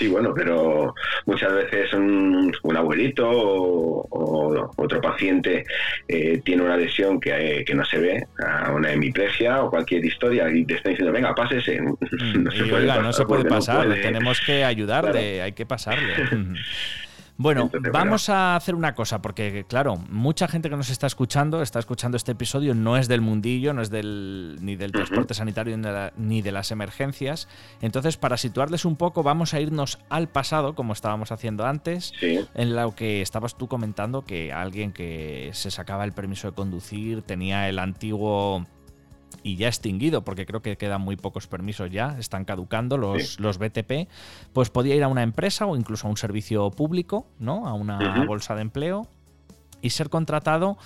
Sí, 0.01 0.07
bueno, 0.07 0.33
pero 0.33 0.95
muchas 1.27 1.53
veces 1.53 1.93
un, 1.93 2.51
abuelito 2.75 3.29
o, 3.29 4.71
otro 4.75 4.99
paciente 4.99 5.63
eh, 6.07 6.41
tiene 6.43 6.63
una 6.63 6.75
lesión 6.75 7.19
que, 7.19 7.59
eh, 7.59 7.63
que, 7.63 7.75
no 7.75 7.85
se 7.85 7.99
ve, 7.99 8.25
una 8.73 8.91
hemiplegia 8.91 9.61
o 9.61 9.69
cualquier 9.69 10.03
historia, 10.03 10.49
y 10.51 10.65
te 10.65 10.73
está 10.73 10.89
diciendo, 10.89 11.13
venga, 11.13 11.35
pásese. 11.35 11.79
no, 11.81 11.91
mm, 12.01 12.51
se 12.51 12.63
puede 12.63 12.87
pasar, 12.87 13.03
no 13.03 13.13
se 13.13 13.25
puede 13.25 13.45
pasar, 13.45 13.93
tenemos 14.01 14.41
que 14.41 14.63
ayudarle, 14.65 15.43
hay 15.43 15.51
que 15.51 15.67
pasarle. 15.67 16.15
Bueno, 17.41 17.71
vamos 17.91 18.29
a 18.29 18.55
hacer 18.55 18.75
una 18.75 18.93
cosa, 18.93 19.21
porque 19.21 19.65
claro, 19.67 19.97
mucha 20.09 20.47
gente 20.47 20.69
que 20.69 20.75
nos 20.75 20.89
está 20.89 21.07
escuchando, 21.07 21.61
está 21.61 21.79
escuchando 21.79 22.15
este 22.15 22.33
episodio, 22.33 22.75
no 22.75 22.97
es 22.97 23.07
del 23.07 23.21
mundillo, 23.21 23.73
no 23.73 23.81
es 23.81 23.89
del, 23.89 24.57
ni 24.61 24.75
del 24.75 24.91
transporte 24.91 25.33
sanitario 25.33 25.75
ni 26.17 26.41
de, 26.41 26.51
las 26.51 26.71
emergencias. 26.71 27.47
Entonces, 27.81 28.17
para 28.17 28.37
situarles 28.37 28.85
un 28.85 28.95
poco, 28.95 29.23
vamos 29.23 29.53
a 29.53 29.59
irnos 29.59 29.99
al 30.09 30.29
pasado, 30.29 30.75
como 30.75 30.93
estábamos 30.93 31.31
haciendo 31.31 31.65
antes, 31.65 32.13
en 32.21 32.75
lo 32.75 32.93
que 32.93 33.21
estabas 33.21 33.57
tú 33.57 33.67
comentando 33.67 34.23
que 34.23 34.53
alguien 34.53 34.91
que 34.91 35.49
se 35.53 35.71
sacaba 35.71 36.03
el 36.03 36.11
permiso 36.11 36.47
de 36.47 36.53
conducir 36.53 37.23
tenía 37.23 37.69
el 37.69 37.79
antiguo 37.79 38.67
y 39.43 39.55
ya 39.55 39.67
extinguido, 39.67 40.23
porque 40.23 40.45
creo 40.45 40.61
que 40.61 40.77
quedan 40.77 41.01
muy 41.01 41.15
pocos 41.15 41.47
permisos 41.47 41.91
ya, 41.91 42.17
están 42.19 42.45
caducando 42.45 42.97
los, 42.97 43.39
los 43.39 43.57
BTP, 43.57 44.07
pues 44.53 44.69
podía 44.69 44.95
ir 44.95 45.03
a 45.03 45.07
una 45.07 45.23
empresa 45.23 45.65
o 45.65 45.75
incluso 45.75 46.07
a 46.07 46.09
un 46.09 46.17
servicio 46.17 46.69
público, 46.71 47.25
¿no? 47.39 47.67
A 47.67 47.73
una 47.73 48.25
bolsa 48.25 48.55
de 48.55 48.61
empleo 48.61 49.07
y 49.81 49.91
ser 49.91 50.09
contratado 50.09 50.77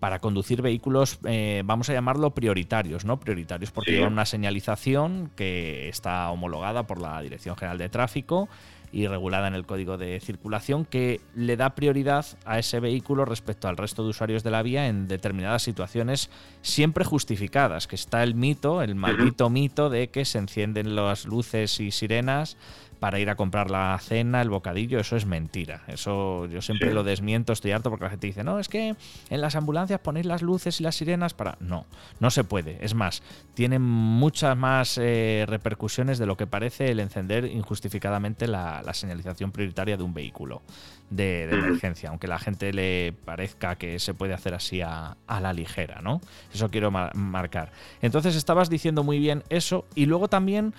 para 0.00 0.18
conducir 0.18 0.60
vehículos, 0.60 1.18
eh, 1.24 1.62
vamos 1.64 1.88
a 1.88 1.94
llamarlo 1.94 2.34
prioritarios, 2.34 3.06
¿no? 3.06 3.18
Prioritarios 3.18 3.70
porque 3.70 3.96
sí. 3.96 4.02
una 4.02 4.26
señalización 4.26 5.30
que 5.34 5.88
está 5.88 6.30
homologada 6.30 6.86
por 6.86 7.00
la 7.00 7.20
Dirección 7.22 7.56
General 7.56 7.78
de 7.78 7.88
Tráfico 7.88 8.48
y 8.94 9.08
regulada 9.08 9.48
en 9.48 9.54
el 9.54 9.66
código 9.66 9.98
de 9.98 10.20
circulación 10.20 10.84
que 10.84 11.20
le 11.34 11.56
da 11.56 11.74
prioridad 11.74 12.24
a 12.44 12.60
ese 12.60 12.78
vehículo 12.78 13.24
respecto 13.24 13.66
al 13.66 13.76
resto 13.76 14.04
de 14.04 14.10
usuarios 14.10 14.44
de 14.44 14.52
la 14.52 14.62
vía 14.62 14.86
en 14.86 15.08
determinadas 15.08 15.62
situaciones 15.62 16.30
siempre 16.62 17.04
justificadas, 17.04 17.88
que 17.88 17.96
está 17.96 18.22
el 18.22 18.36
mito, 18.36 18.82
el 18.82 18.94
maldito 18.94 19.50
mito 19.50 19.90
de 19.90 20.10
que 20.10 20.24
se 20.24 20.38
encienden 20.38 20.94
las 20.94 21.26
luces 21.26 21.80
y 21.80 21.90
sirenas 21.90 22.56
para 23.00 23.18
ir 23.18 23.30
a 23.30 23.36
comprar 23.36 23.70
la 23.70 23.98
cena, 24.00 24.42
el 24.42 24.50
bocadillo, 24.50 24.98
eso 24.98 25.16
es 25.16 25.26
mentira. 25.26 25.82
Eso 25.88 26.46
yo 26.46 26.62
siempre 26.62 26.92
lo 26.92 27.04
desmiento, 27.04 27.52
estoy 27.52 27.72
harto 27.72 27.90
porque 27.90 28.04
la 28.04 28.10
gente 28.10 28.26
dice, 28.26 28.44
no, 28.44 28.58
es 28.58 28.68
que 28.68 28.96
en 29.30 29.40
las 29.40 29.56
ambulancias 29.56 30.00
ponéis 30.00 30.26
las 30.26 30.42
luces 30.42 30.80
y 30.80 30.82
las 30.84 30.96
sirenas 30.96 31.34
para... 31.34 31.56
No, 31.60 31.86
no 32.20 32.30
se 32.30 32.44
puede. 32.44 32.78
Es 32.84 32.94
más, 32.94 33.22
tiene 33.54 33.78
muchas 33.78 34.56
más 34.56 34.98
eh, 34.98 35.44
repercusiones 35.48 36.18
de 36.18 36.26
lo 36.26 36.36
que 36.36 36.46
parece 36.46 36.90
el 36.90 37.00
encender 37.00 37.44
injustificadamente 37.44 38.46
la, 38.46 38.82
señalización 38.94 39.50
prioritaria 39.50 39.96
de 39.96 40.02
un 40.02 40.14
vehículo 40.14 40.62
de, 41.10 41.44
emergencia, 41.44 42.10
aunque 42.10 42.26
la 42.26 42.38
gente 42.38 42.72
le 42.72 43.14
parezca 43.24 43.76
que 43.76 43.98
se 43.98 44.14
puede 44.14 44.34
hacer 44.34 44.54
así 44.54 44.80
a, 44.80 45.16
la 45.28 45.52
ligera, 45.52 46.00
¿no? 46.02 46.20
Eso 46.52 46.70
quiero 46.70 46.90
marcar. 46.90 47.72
Entonces 48.02 48.36
estabas 48.36 48.70
diciendo 48.70 49.04
muy 49.04 49.18
bien 49.18 49.42
eso 49.48 49.86
y 49.94 50.06
luego 50.06 50.28
también... 50.28 50.74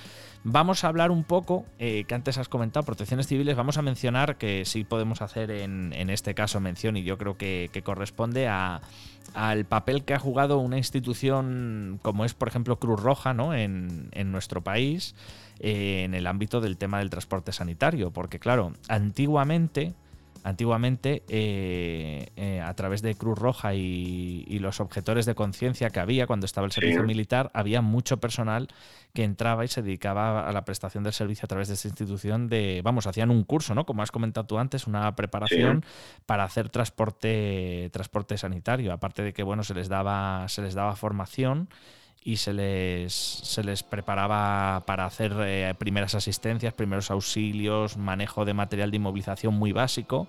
Vamos 0.48 0.84
a 0.84 0.90
hablar 0.90 1.10
un 1.10 1.24
poco, 1.24 1.66
eh, 1.80 2.04
que 2.04 2.14
antes 2.14 2.38
has 2.38 2.50
comentado, 2.50 2.86
protecciones 2.86 3.26
civiles, 3.26 3.56
vamos 3.56 3.80
a 3.80 3.82
mencionar 3.82 4.38
que 4.38 4.64
sí 4.66 4.84
podemos 4.84 5.24
hacer 5.24 5.50
en, 5.50 5.92
este 6.12 6.36
caso 6.36 6.60
mención 6.60 6.98
y 6.98 7.04
yo 7.04 7.18
creo 7.18 7.36
que, 7.36 7.82
corresponde 7.84 8.48
al 8.48 9.66
papel 9.66 10.04
que 10.04 10.14
ha 10.14 10.20
jugado 10.20 10.60
una 10.60 10.78
institución 10.78 12.00
como 12.04 12.26
es, 12.26 12.36
por 12.36 12.48
ejemplo, 12.48 12.78
Cruz 12.78 13.02
Roja 13.02 13.34
¿no? 13.34 13.56
en, 13.56 14.12
nuestro 14.32 14.62
país 14.62 15.16
eh, 15.62 16.04
en 16.04 16.14
el 16.14 16.28
ámbito 16.28 16.62
del 16.62 16.78
tema 16.78 17.00
del 17.00 17.10
transporte 17.10 17.52
sanitario. 17.52 18.12
Porque 18.12 18.38
claro, 18.38 18.74
antiguamente 18.88 19.96
Antiguamente, 20.46 21.24
eh, 21.28 22.28
eh, 22.36 22.62
a 22.62 22.72
través 22.76 23.02
de 23.02 23.16
Cruz 23.16 23.36
Roja 23.36 23.74
y, 23.74 24.60
los 24.60 24.80
objetores 24.80 25.26
de 25.26 25.34
conciencia 25.34 25.90
que 25.90 26.00
había 26.00 26.28
cuando 26.28 26.46
estaba 26.46 26.66
el 26.66 26.72
servicio 26.72 27.02
militar, 27.02 27.50
había 27.56 27.82
mucho 27.82 28.18
personal 28.18 28.68
que 29.16 29.24
entraba 29.24 29.66
y 29.66 29.70
se 29.70 29.82
dedicaba 29.82 30.48
a 30.48 30.52
la 30.52 30.64
prestación 30.64 31.04
del 31.04 31.14
servicio 31.14 31.46
a 31.46 31.48
través 31.48 31.68
de 31.68 31.74
esta 31.74 31.88
institución 31.88 32.48
de, 32.48 32.82
vamos, 32.84 33.08
hacían 33.08 33.32
un 33.32 33.44
curso, 33.44 33.74
¿no? 33.74 33.88
Como 33.88 34.04
has 34.04 34.12
comentado 34.12 34.46
tú 34.46 34.60
antes, 34.60 34.86
una 34.86 35.16
preparación 35.16 35.84
para 36.28 36.44
hacer 36.44 36.70
transporte, 36.70 37.90
transporte 37.92 38.38
sanitario. 38.38 38.94
Aparte 38.94 39.24
de 39.24 39.34
que, 39.34 39.42
bueno, 39.42 39.64
se 39.64 39.74
les 39.74 39.90
daba, 39.90 40.48
se 40.48 40.62
les 40.62 40.76
daba 40.76 40.96
formación 40.96 41.70
y 42.26 42.38
se 42.38 42.54
les, 42.54 43.14
se 43.14 43.64
les 43.64 43.84
preparaba 43.84 44.84
para 44.88 45.06
hacer 45.06 45.32
eh, 45.42 45.76
primeras 45.78 46.16
asistencias, 46.16 46.74
primeros 46.74 47.12
auxilios, 47.12 47.98
manejo 47.98 48.46
de 48.46 48.56
material 48.56 48.90
de 48.90 48.98
inmovilización 48.98 49.54
muy 49.54 49.72
básico. 49.72 50.28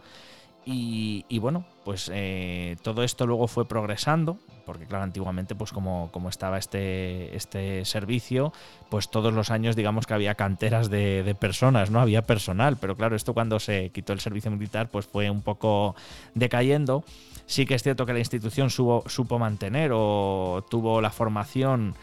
Y, 0.69 1.39
bueno, 1.39 1.65
pues 1.85 2.11
eh, 2.13 2.77
todo 2.83 3.05
esto 3.05 3.25
luego 3.25 3.47
fue 3.47 3.69
progresando, 3.69 4.37
porque 4.67 4.85
claro, 4.85 5.05
antiguamente 5.05 5.55
pues 5.55 5.71
como, 5.71 6.11
como 6.11 6.29
estaba 6.29 6.59
este, 6.59 7.35
este 7.37 7.85
servicio, 7.85 8.53
pues 8.91 9.09
todos 9.09 9.33
los 9.33 9.53
años 9.53 9.77
digamos 9.77 10.07
que 10.07 10.15
había 10.15 10.35
canteras 10.35 10.91
de, 10.91 11.23
de, 11.23 11.35
personas, 11.37 11.93
¿no? 11.93 12.01
Había 12.01 12.23
personal, 12.23 12.79
pero 12.79 12.97
claro, 12.97 13.15
esto 13.15 13.33
cuando 13.33 13.61
se 13.61 13.91
quitó 13.91 14.13
el 14.13 14.19
servicio 14.19 14.51
militar 14.51 14.89
pues 14.91 15.07
fue 15.07 15.31
un 15.31 15.43
poco 15.43 15.95
decayendo. 16.35 17.05
Sí 17.47 17.65
que 17.65 17.75
es 17.75 17.83
cierto 17.83 18.07
que 18.07 18.13
la 18.13 18.19
institución 18.19 18.71
supo 18.71 19.39
mantener 19.39 19.93
o 19.95 20.65
tuvo 20.69 21.01
la 21.01 21.11
formación 21.11 21.95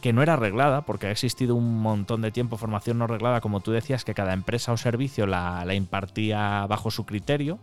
que 0.00 0.12
no 0.12 0.22
era 0.22 0.34
arreglada, 0.34 0.82
porque 0.82 1.06
ha 1.06 1.10
existido 1.10 1.54
un 1.54 1.80
montón 1.80 2.22
de 2.22 2.32
tiempo 2.32 2.56
formación 2.56 2.98
no 2.98 3.06
reglada, 3.06 3.40
como 3.40 3.60
tú 3.60 3.70
decías, 3.70 4.04
que 4.04 4.14
cada 4.14 4.32
empresa 4.32 4.72
o 4.72 4.76
servicio 4.76 5.26
la, 5.26 5.64
impartía 5.74 6.66
bajo 6.66 6.90
su 6.90 7.06
criterio. 7.06 7.58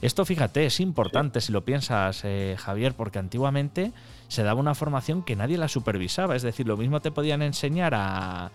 Esto, 0.00 0.24
fíjate, 0.24 0.66
es 0.66 0.80
importante 0.80 1.40
si 1.40 1.52
lo 1.52 1.64
piensas, 1.64 2.22
eh, 2.24 2.56
Javier, 2.58 2.94
porque 2.94 3.18
antiguamente 3.18 3.92
se 4.28 4.42
daba 4.42 4.60
una 4.60 4.74
formación 4.74 5.22
que 5.22 5.36
nadie 5.36 5.58
la 5.58 5.68
supervisaba. 5.68 6.36
Es 6.36 6.42
decir, 6.42 6.66
lo 6.66 6.76
mismo 6.76 7.00
te 7.00 7.10
podían 7.10 7.42
enseñar 7.42 7.94
a, 7.94 8.50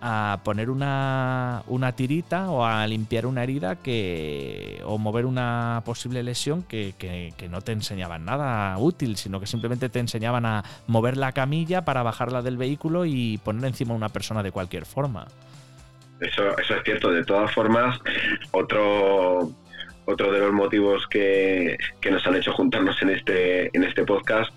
a 0.00 0.40
poner 0.44 0.70
una, 0.70 1.62
una, 1.66 1.92
tirita 1.92 2.50
o 2.50 2.64
a 2.64 2.86
limpiar 2.86 3.26
una 3.26 3.42
herida 3.42 3.76
que 3.76 4.80
o 4.84 4.98
mover 4.98 5.26
una 5.26 5.82
posible 5.84 6.22
lesión 6.22 6.62
que, 6.62 6.94
que, 6.98 7.48
no 7.48 7.60
te 7.60 7.72
enseñaban 7.72 8.24
nada 8.24 8.78
útil, 8.78 9.16
sino 9.16 9.40
que 9.40 9.46
simplemente 9.46 9.88
te 9.88 9.98
enseñaban 9.98 10.46
a 10.46 10.64
mover 10.86 11.16
la 11.16 11.32
camilla 11.32 11.84
para 11.84 12.02
bajarla 12.02 12.42
del 12.42 12.56
vehículo 12.56 13.04
y 13.04 13.38
poner 13.38 13.64
encima 13.64 13.92
a 13.92 13.96
una 13.96 14.08
persona 14.08 14.42
de 14.42 14.52
cualquier 14.52 14.86
forma. 14.86 15.26
Eso, 16.20 16.56
eso 16.58 16.74
es 16.74 16.84
cierto. 16.84 17.10
De 17.10 17.24
todas 17.24 17.52
formas, 17.52 17.98
otro 18.52 19.50
otro 20.06 20.32
de 20.32 20.40
los 20.40 20.52
motivos 20.52 21.06
que, 21.08 21.78
que, 22.00 22.10
nos 22.10 22.26
han 22.26 22.36
hecho 22.36 22.52
juntarnos 22.52 23.00
en 23.02 23.10
este, 23.10 23.76
en 23.76 23.84
este 23.84 24.04
podcast 24.04 24.50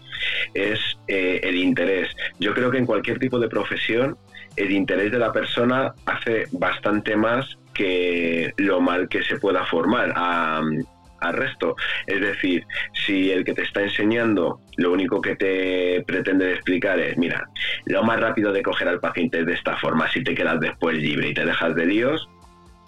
es 0.54 0.80
eh, 1.08 1.42
el 1.44 1.56
interés. 1.56 2.10
Yo 2.40 2.54
creo 2.54 2.72
que 2.72 2.78
en 2.78 2.86
cualquier 2.86 3.20
tipo 3.20 3.40
de 3.40 3.50
profesión 3.50 4.18
el 4.56 4.72
interés 4.72 5.12
de 5.12 5.20
la 5.20 5.32
persona 5.32 5.94
hace 6.06 6.46
bastante 6.52 7.16
más 7.16 7.58
que 7.74 8.54
lo 8.58 8.80
mal 8.80 9.10
que 9.10 9.24
se 9.24 9.38
pueda 9.38 9.66
formar 9.66 10.14
al 10.16 11.34
resto. 11.34 11.76
Es 12.06 12.22
decir, 12.22 12.66
si 13.06 13.32
el 13.32 13.44
que 13.44 13.54
te 13.54 13.64
está 13.64 13.82
enseñando 13.82 14.60
lo 14.78 14.92
único 14.92 15.22
que 15.22 15.36
te 15.36 16.04
pretende 16.06 16.54
explicar 16.54 17.00
es, 17.00 17.18
mira, 17.18 17.48
lo 17.86 18.04
más 18.04 18.20
rápido 18.20 18.52
de 18.52 18.62
coger 18.62 18.88
al 18.88 19.00
paciente 19.00 19.40
es 19.40 19.46
de 19.46 19.54
esta 19.54 19.78
forma, 19.78 20.12
si 20.12 20.24
te 20.24 20.36
quedas 20.36 20.60
después 20.60 20.98
libre 20.98 21.30
y 21.30 21.34
te 21.34 21.46
dejas 21.46 21.76
de 21.76 21.86
líos, 21.86 22.30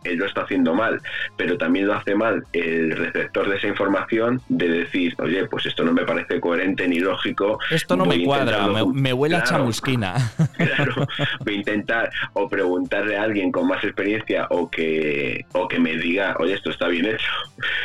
él 0.05 0.17
lo 0.17 0.25
está 0.25 0.41
haciendo 0.41 0.74
mal, 0.74 1.01
pero 1.38 1.57
también 1.57 1.88
lo 1.88 1.95
hace 1.95 2.15
mal 2.15 2.43
el 2.53 2.91
receptor 2.95 3.50
de 3.50 3.57
esa 3.57 3.67
información 3.67 4.41
de 4.50 4.69
decir, 4.69 5.15
oye, 5.19 5.45
pues 5.47 5.65
esto 5.65 5.83
no 5.83 5.93
me 5.93 6.05
parece 6.05 6.39
coherente 6.39 6.88
ni 6.88 7.00
lógico. 7.00 7.59
Esto 7.69 7.95
no 7.95 8.05
me 8.05 8.24
cuadra, 8.24 8.67
me, 8.93 9.13
huele 9.13 9.38
a 9.38 9.43
chamusquina. 9.43 10.15
Claro, 10.55 11.07
voy 11.43 11.53
a 11.53 11.57
intentar 11.57 12.12
o 12.33 12.47
preguntarle 12.47 13.17
a 13.17 13.24
alguien 13.24 13.51
con 13.51 13.67
más 13.67 13.83
experiencia 13.83 14.47
o 14.50 14.69
que, 14.69 15.45
o 15.53 15.67
que 15.67 15.79
me 15.79 15.97
diga, 15.97 16.35
oye, 16.39 16.53
esto 16.53 16.69
está 16.69 16.88
bien 16.88 17.05
hecho. 17.05 17.31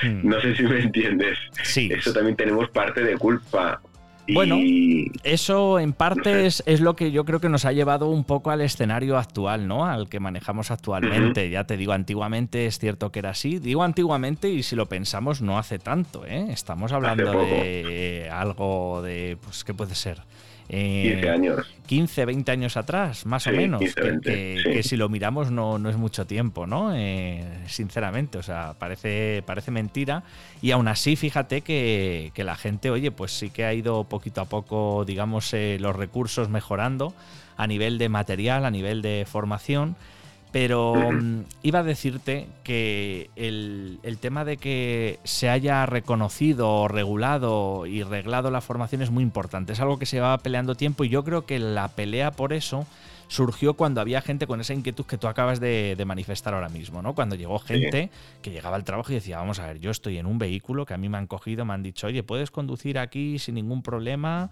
Hmm. 0.02 0.28
No 0.28 0.40
sé 0.40 0.54
si 0.54 0.62
me 0.62 0.80
entiendes. 0.80 1.38
Sí. 1.62 1.90
Eso 1.92 2.12
también 2.12 2.36
tenemos 2.36 2.70
parte 2.70 3.02
de 3.02 3.16
culpa 3.16 3.80
bueno, 4.28 4.58
eso 5.24 5.78
en 5.78 5.92
parte 5.92 6.46
es, 6.46 6.62
lo 6.80 6.96
que 6.96 7.10
yo 7.10 7.24
creo 7.24 7.40
que 7.40 7.48
nos 7.48 7.64
ha 7.64 7.72
llevado 7.72 8.08
un 8.08 8.24
poco 8.24 8.50
al 8.50 8.60
escenario 8.60 9.18
actual, 9.18 9.66
¿no? 9.66 9.86
Al 9.86 10.08
que 10.08 10.20
manejamos 10.20 10.70
actualmente. 10.70 11.50
Ya 11.50 11.64
te 11.64 11.76
digo, 11.76 11.92
antiguamente 11.92 12.66
es 12.66 12.78
cierto 12.78 13.10
que 13.10 13.18
era 13.20 13.30
así. 13.30 13.58
Digo 13.58 13.82
antiguamente 13.82 14.48
y 14.50 14.62
si 14.62 14.76
lo 14.76 14.86
pensamos 14.86 15.40
no 15.42 15.58
hace 15.58 15.78
tanto, 15.78 16.24
¿eh? 16.26 16.46
Estamos 16.50 16.92
hablando 16.92 17.32
de 17.44 18.30
algo 18.32 19.02
de, 19.02 19.38
pues, 19.42 19.64
¿qué 19.64 19.74
puede 19.74 19.94
ser? 19.94 20.22
15 20.70 21.26
eh, 21.26 21.30
años. 21.30 21.66
15, 21.86 22.24
20 22.26 22.52
años 22.52 22.76
atrás, 22.76 23.26
más 23.26 23.44
o 23.48 23.50
menos. 23.50 23.82
que, 24.22 24.80
si 24.84 24.96
lo 24.96 25.08
miramos 25.08 25.50
no, 25.50 25.80
no 25.80 25.90
es 25.90 25.96
mucho 25.96 26.26
tiempo, 26.28 26.64
¿no? 26.64 26.94
Eh, 26.94 27.44
sinceramente, 27.66 28.38
o 28.38 28.42
sea, 28.44 28.74
parece, 28.78 29.42
parece 29.44 29.72
mentira. 29.72 30.22
Y 30.62 30.70
aún 30.70 30.86
así, 30.86 31.16
fíjate 31.16 31.62
que, 31.62 32.30
la 32.36 32.54
gente, 32.54 32.90
oye, 32.90 33.10
pues 33.10 33.32
sí 33.32 33.50
que 33.50 33.64
ha 33.64 33.74
ido 33.74 34.04
poquito 34.04 34.40
a 34.40 34.44
poco, 34.44 35.04
digamos, 35.04 35.52
eh, 35.54 35.78
los 35.80 35.96
recursos 35.96 36.48
mejorando 36.48 37.14
a 37.56 37.66
nivel 37.66 37.98
de 37.98 38.08
material, 38.08 38.64
a 38.64 38.70
nivel 38.70 39.02
de 39.02 39.26
formación. 39.28 39.96
Pero 40.52 41.12
mm, 41.12 41.44
iba 41.62 41.80
a 41.80 41.82
decirte 41.84 42.48
que 42.64 43.30
el, 43.36 43.98
tema 44.20 44.44
de 44.44 44.56
que 44.56 45.18
se 45.24 45.48
haya 45.48 45.86
reconocido, 45.86 46.88
regulado 46.88 47.86
y 47.86 48.02
reglado 48.02 48.50
la 48.50 48.60
formación 48.60 49.02
es 49.02 49.10
muy 49.10 49.22
importante. 49.22 49.72
Es 49.72 49.80
algo 49.80 49.98
que 49.98 50.06
se 50.06 50.20
va 50.20 50.36
peleando 50.38 50.74
tiempo 50.74 51.04
y 51.04 51.08
yo 51.08 51.24
creo 51.24 51.46
que 51.46 51.58
la 51.58 51.88
pelea 51.88 52.32
por 52.32 52.52
eso 52.52 52.86
surgió 53.28 53.74
cuando 53.74 54.00
había 54.00 54.20
gente 54.20 54.48
con 54.48 54.60
esa 54.60 54.74
inquietud 54.74 55.06
que 55.06 55.16
tú 55.16 55.28
acabas 55.28 55.60
de, 55.60 56.02
manifestar 56.04 56.52
ahora 56.52 56.68
mismo, 56.68 57.00
¿no? 57.00 57.14
Cuando 57.14 57.36
llegó 57.36 57.60
gente 57.60 58.10
que 58.42 58.50
llegaba 58.50 58.74
al 58.74 58.82
trabajo 58.82 59.12
y 59.12 59.14
decía, 59.14 59.38
vamos 59.38 59.60
a 59.60 59.66
ver, 59.68 59.78
yo 59.78 59.92
estoy 59.92 60.18
en 60.18 60.26
un 60.26 60.38
vehículo 60.38 60.84
que 60.84 60.94
a 60.94 60.98
mí 60.98 61.08
me 61.08 61.16
han 61.16 61.28
cogido, 61.28 61.64
me 61.64 61.72
han 61.72 61.84
dicho, 61.84 62.08
oye, 62.08 62.24
puedes 62.24 62.50
conducir 62.50 62.98
aquí 62.98 63.38
sin 63.38 63.54
ningún 63.54 63.82
problema 63.82 64.50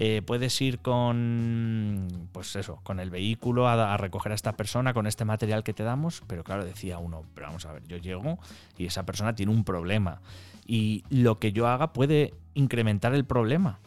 eh, 0.00 0.22
puedes 0.24 0.60
ir 0.60 0.78
con, 0.78 2.28
pues 2.30 2.54
eso, 2.54 2.78
con 2.84 3.00
el 3.00 3.10
vehículo 3.10 3.66
a, 3.66 3.96
recoger 3.96 4.30
a 4.30 4.36
esta 4.36 4.52
persona 4.52 4.94
con 4.94 5.08
este 5.08 5.24
material 5.24 5.64
que 5.64 5.74
te 5.74 5.82
damos, 5.82 6.22
pero 6.28 6.44
claro, 6.44 6.64
decía 6.64 6.98
uno, 6.98 7.24
pero 7.34 7.48
vamos 7.48 7.66
a 7.66 7.72
ver, 7.72 7.82
yo 7.88 7.96
llego 7.96 8.38
y 8.76 8.86
esa 8.86 9.04
persona 9.04 9.34
tiene 9.34 9.50
un 9.50 9.64
problema 9.64 10.20
y 10.64 11.02
lo 11.10 11.40
que 11.40 11.50
yo 11.50 11.66
haga 11.66 11.92
puede 11.92 12.32
incrementar 12.54 13.12
el 13.12 13.24
problema 13.24 13.80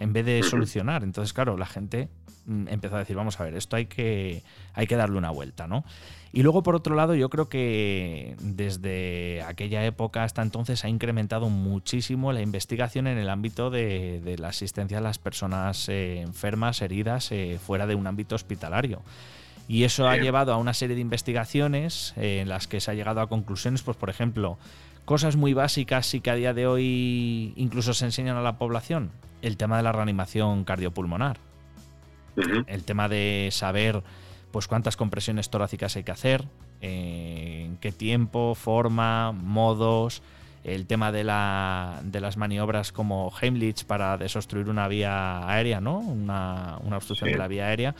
en 0.00 0.12
vez 0.12 0.26
de 0.26 0.42
solucionar. 0.42 1.04
Entonces, 1.04 1.32
claro, 1.32 1.56
la 1.56 1.66
gente 1.66 2.08
empezó 2.46 2.96
a 2.96 3.00
decir, 3.00 3.16
vamos 3.16 3.38
a 3.40 3.44
ver, 3.44 3.54
esto 3.54 3.76
hay 3.76 3.86
que, 3.86 4.42
hay 4.74 4.86
que 4.86 4.96
darle 4.96 5.18
una 5.18 5.30
vuelta, 5.30 5.66
¿no? 5.66 5.84
Y 6.34 6.42
luego, 6.42 6.62
por 6.62 6.74
otro 6.74 6.94
lado, 6.94 7.14
yo 7.14 7.28
creo 7.28 7.50
que 7.50 8.36
desde 8.40 9.42
aquella 9.42 9.84
época 9.84 10.24
hasta 10.24 10.40
entonces 10.40 10.82
ha 10.84 10.88
incrementado 10.88 11.50
muchísimo 11.50 12.32
la 12.32 12.40
investigación 12.40 13.06
en 13.06 13.18
el 13.18 13.28
ámbito 13.28 13.68
de, 13.68 14.36
la 14.38 14.48
asistencia 14.48 14.98
a 14.98 15.02
las 15.02 15.18
personas 15.18 15.90
eh, 15.90 16.22
enfermas, 16.22 16.80
heridas, 16.80 17.30
eh, 17.32 17.58
fuera 17.62 17.86
de 17.86 17.94
un 17.94 18.06
ámbito 18.06 18.34
hospitalario. 18.34 19.02
Y 19.68 19.84
eso 19.84 20.08
ha 20.08 20.16
llevado 20.16 20.54
a 20.54 20.56
una 20.56 20.74
serie 20.74 20.96
de 20.96 21.02
investigaciones 21.02 22.14
eh, 22.16 22.40
en 22.40 22.48
las 22.48 22.66
que 22.66 22.80
se 22.80 22.90
ha 22.90 22.94
llegado 22.94 23.20
a 23.20 23.28
conclusiones, 23.28 23.82
pues 23.82 23.98
por 23.98 24.08
ejemplo, 24.08 24.58
cosas 25.04 25.36
muy 25.36 25.52
básicas 25.52 26.14
y 26.14 26.20
que 26.20 26.30
a 26.30 26.34
día 26.34 26.54
de 26.54 26.66
hoy 26.66 27.52
incluso 27.56 27.92
se 27.92 28.06
enseñan 28.06 28.38
a 28.38 28.42
la 28.42 28.56
población. 28.56 29.10
El 29.42 29.56
tema 29.58 29.76
de 29.76 29.82
la 29.82 29.92
reanimación 29.92 30.64
cardiopulmonar. 30.64 31.51
El 32.36 32.84
tema 32.84 33.08
de 33.08 33.48
saber 33.52 34.02
pues 34.50 34.68
cuántas 34.68 34.96
compresiones 34.96 35.50
torácicas 35.50 35.96
hay 35.96 36.04
que 36.04 36.12
hacer, 36.12 36.44
eh, 36.80 37.62
en 37.64 37.76
qué 37.78 37.90
tiempo, 37.90 38.54
forma, 38.54 39.32
modos, 39.32 40.22
el 40.64 40.86
tema 40.86 41.10
de, 41.10 41.24
la, 41.24 42.00
de 42.04 42.20
las 42.20 42.36
maniobras 42.36 42.92
como 42.92 43.32
Heimlich 43.40 43.84
para 43.84 44.16
desobstruir 44.16 44.68
una 44.68 44.86
vía 44.88 45.48
aérea, 45.48 45.80
¿no? 45.80 45.98
Una, 45.98 46.78
obstrucción 46.92 47.30
de 47.30 47.38
la 47.38 47.48
vía 47.48 47.66
aérea. 47.66 47.94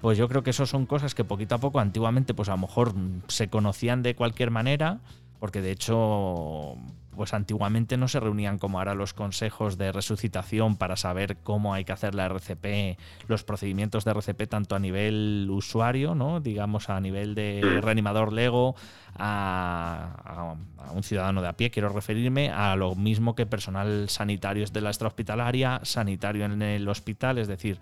Pues 0.00 0.16
yo 0.16 0.28
creo 0.28 0.42
que 0.42 0.50
eso 0.50 0.64
son 0.64 0.86
cosas 0.86 1.14
que 1.14 1.24
poquito 1.24 1.56
a 1.56 1.58
poco, 1.58 1.80
antiguamente, 1.80 2.32
pues 2.32 2.48
a 2.48 2.52
lo 2.52 2.58
mejor 2.58 2.94
se 3.26 3.48
conocían 3.48 4.02
de 4.02 4.14
cualquier 4.14 4.50
manera, 4.50 5.00
porque 5.38 5.60
de 5.60 5.72
hecho 5.72 6.76
pues 7.18 7.34
antiguamente 7.34 7.96
no 7.96 8.06
se 8.06 8.20
reunían 8.20 8.58
como 8.58 8.78
ahora 8.78 8.94
los 8.94 9.12
consejos 9.12 9.76
de 9.76 9.90
resucitación 9.90 10.76
para 10.76 10.94
saber 10.94 11.38
cómo 11.42 11.74
hay 11.74 11.84
que 11.84 11.90
hacer 11.90 12.14
la 12.14 12.26
RCP, 12.26 12.96
los 13.26 13.42
procedimientos 13.42 14.04
de 14.04 14.12
RCP 14.12 14.48
tanto 14.48 14.76
a 14.76 14.78
nivel 14.78 15.48
usuario, 15.50 16.14
¿no? 16.14 16.38
digamos 16.38 16.88
a 16.88 17.00
nivel 17.00 17.34
de 17.34 17.80
reanimador 17.82 18.32
Lego, 18.32 18.76
a, 19.16 20.54
un 20.94 21.02
ciudadano 21.02 21.42
de 21.42 21.48
a 21.48 21.54
pie, 21.54 21.72
quiero 21.72 21.88
referirme 21.88 22.50
a 22.50 22.76
lo 22.76 22.94
mismo 22.94 23.34
que 23.34 23.46
personal 23.46 24.08
sanitario 24.08 24.64
de 24.66 24.80
la 24.80 24.90
extrahospitalaria, 24.90 25.80
sanitario 25.82 26.44
en 26.44 26.62
el 26.62 26.88
hospital, 26.88 27.38
es 27.38 27.48
decir, 27.48 27.80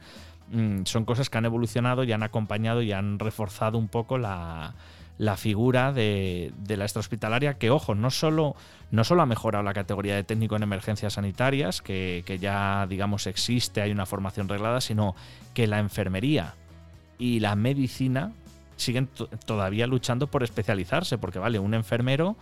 mm, 0.50 0.84
son 0.84 1.04
cosas 1.04 1.28
que 1.28 1.36
han 1.36 1.44
evolucionado 1.44 2.04
y 2.04 2.12
han 2.12 2.22
acompañado 2.22 2.80
y 2.80 2.92
han 2.92 3.18
reforzado 3.18 3.76
un 3.76 3.88
poco 3.88 4.16
la 4.16 4.74
la 5.18 5.36
figura 5.36 5.92
de, 5.92 6.52
la 6.68 6.84
extrahospitalaria, 6.84 7.54
que 7.54 7.70
ojo, 7.70 7.94
no 7.94 8.10
solo, 8.10 8.54
no 8.90 9.04
solo 9.04 9.22
ha 9.22 9.26
mejorado 9.26 9.64
la 9.64 9.72
categoría 9.72 10.14
de 10.14 10.24
técnico 10.24 10.56
en 10.56 10.62
emergencias 10.62 11.14
sanitarias, 11.14 11.80
que, 11.80 12.38
ya 12.40 12.86
digamos 12.88 13.26
existe, 13.26 13.80
hay 13.80 13.92
una 13.92 14.06
formación 14.06 14.48
reglada, 14.48 14.80
sino 14.80 15.14
que 15.54 15.66
la 15.66 15.78
enfermería 15.78 16.54
y 17.18 17.40
la 17.40 17.56
medicina 17.56 18.32
siguen 18.76 19.08
todavía 19.46 19.86
luchando 19.86 20.26
por 20.26 20.42
especializarse, 20.42 21.16
porque 21.16 21.38
vale, 21.38 21.58
un 21.58 21.72
enfermero 21.72 22.36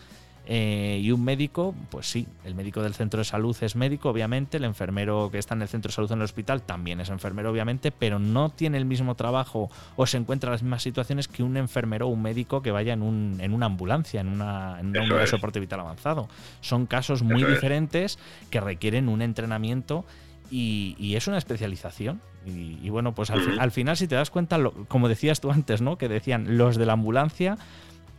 eh, 0.46 1.00
y 1.02 1.10
un 1.10 1.24
médico, 1.24 1.74
pues 1.90 2.06
sí, 2.06 2.26
el 2.44 2.54
médico 2.54 2.82
del 2.82 2.92
centro 2.92 3.18
de 3.18 3.24
salud 3.24 3.56
es 3.62 3.76
médico, 3.76 4.10
obviamente, 4.10 4.58
el 4.58 4.64
enfermero 4.64 5.30
que 5.30 5.38
está 5.38 5.54
en 5.54 5.62
el 5.62 5.68
centro 5.68 5.88
de 5.88 5.94
salud 5.94 6.12
en 6.12 6.18
el 6.18 6.24
hospital 6.24 6.62
también 6.62 7.00
es 7.00 7.08
enfermero, 7.08 7.50
obviamente, 7.50 7.90
pero 7.90 8.18
no 8.18 8.50
tiene 8.50 8.76
el 8.76 8.84
mismo 8.84 9.14
trabajo 9.14 9.70
o 9.96 10.06
se 10.06 10.18
encuentra 10.18 10.48
en 10.48 10.52
las 10.52 10.62
mismas 10.62 10.82
situaciones 10.82 11.28
que 11.28 11.42
un 11.42 11.56
enfermero 11.56 12.08
o 12.08 12.10
un 12.10 12.20
médico 12.20 12.60
que 12.60 12.72
vaya 12.72 12.92
en, 12.92 13.02
un, 13.02 13.38
en 13.40 13.54
una 13.54 13.66
ambulancia, 13.66 14.20
en, 14.20 14.28
una, 14.28 14.78
en 14.80 14.92
soporte 15.26 15.60
vital 15.60 15.80
avanzado. 15.80 16.28
Son 16.60 16.84
casos 16.84 17.22
muy 17.22 17.42
diferentes 17.42 18.18
que 18.50 18.60
requieren 18.60 19.08
un 19.08 19.22
entrenamiento 19.22 20.04
y, 20.50 21.14
es 21.16 21.26
una 21.26 21.38
especialización. 21.38 22.20
Y, 22.46 22.90
bueno, 22.90 23.14
pues 23.14 23.30
al, 23.30 23.58
al, 23.58 23.70
final, 23.70 23.96
si 23.96 24.06
te 24.06 24.16
das 24.16 24.28
cuenta, 24.28 24.58
como 24.88 25.08
decías 25.08 25.40
tú 25.40 25.50
antes, 25.50 25.80
¿no? 25.80 25.96
Que 25.96 26.10
decían 26.10 26.58
los 26.58 26.76
de 26.76 26.84
la 26.84 26.92
ambulancia 26.92 27.56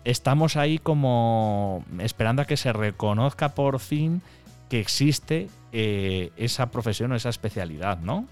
estamos 0.06 0.56
ahí 0.56 0.78
como 0.78 1.84
esperando 2.00 2.44
a 2.44 2.46
que 2.46 2.58
se 2.58 2.72
reconozca 2.72 3.50
por 3.50 3.80
fin 3.80 4.22
que 4.70 4.80
existe 4.80 5.48
eh, 5.74 6.32
esa 6.38 6.72
profesión 6.72 7.12
o 7.12 7.16
esa 7.16 7.30
especialidad, 7.30 8.00
¿no? 8.00 8.28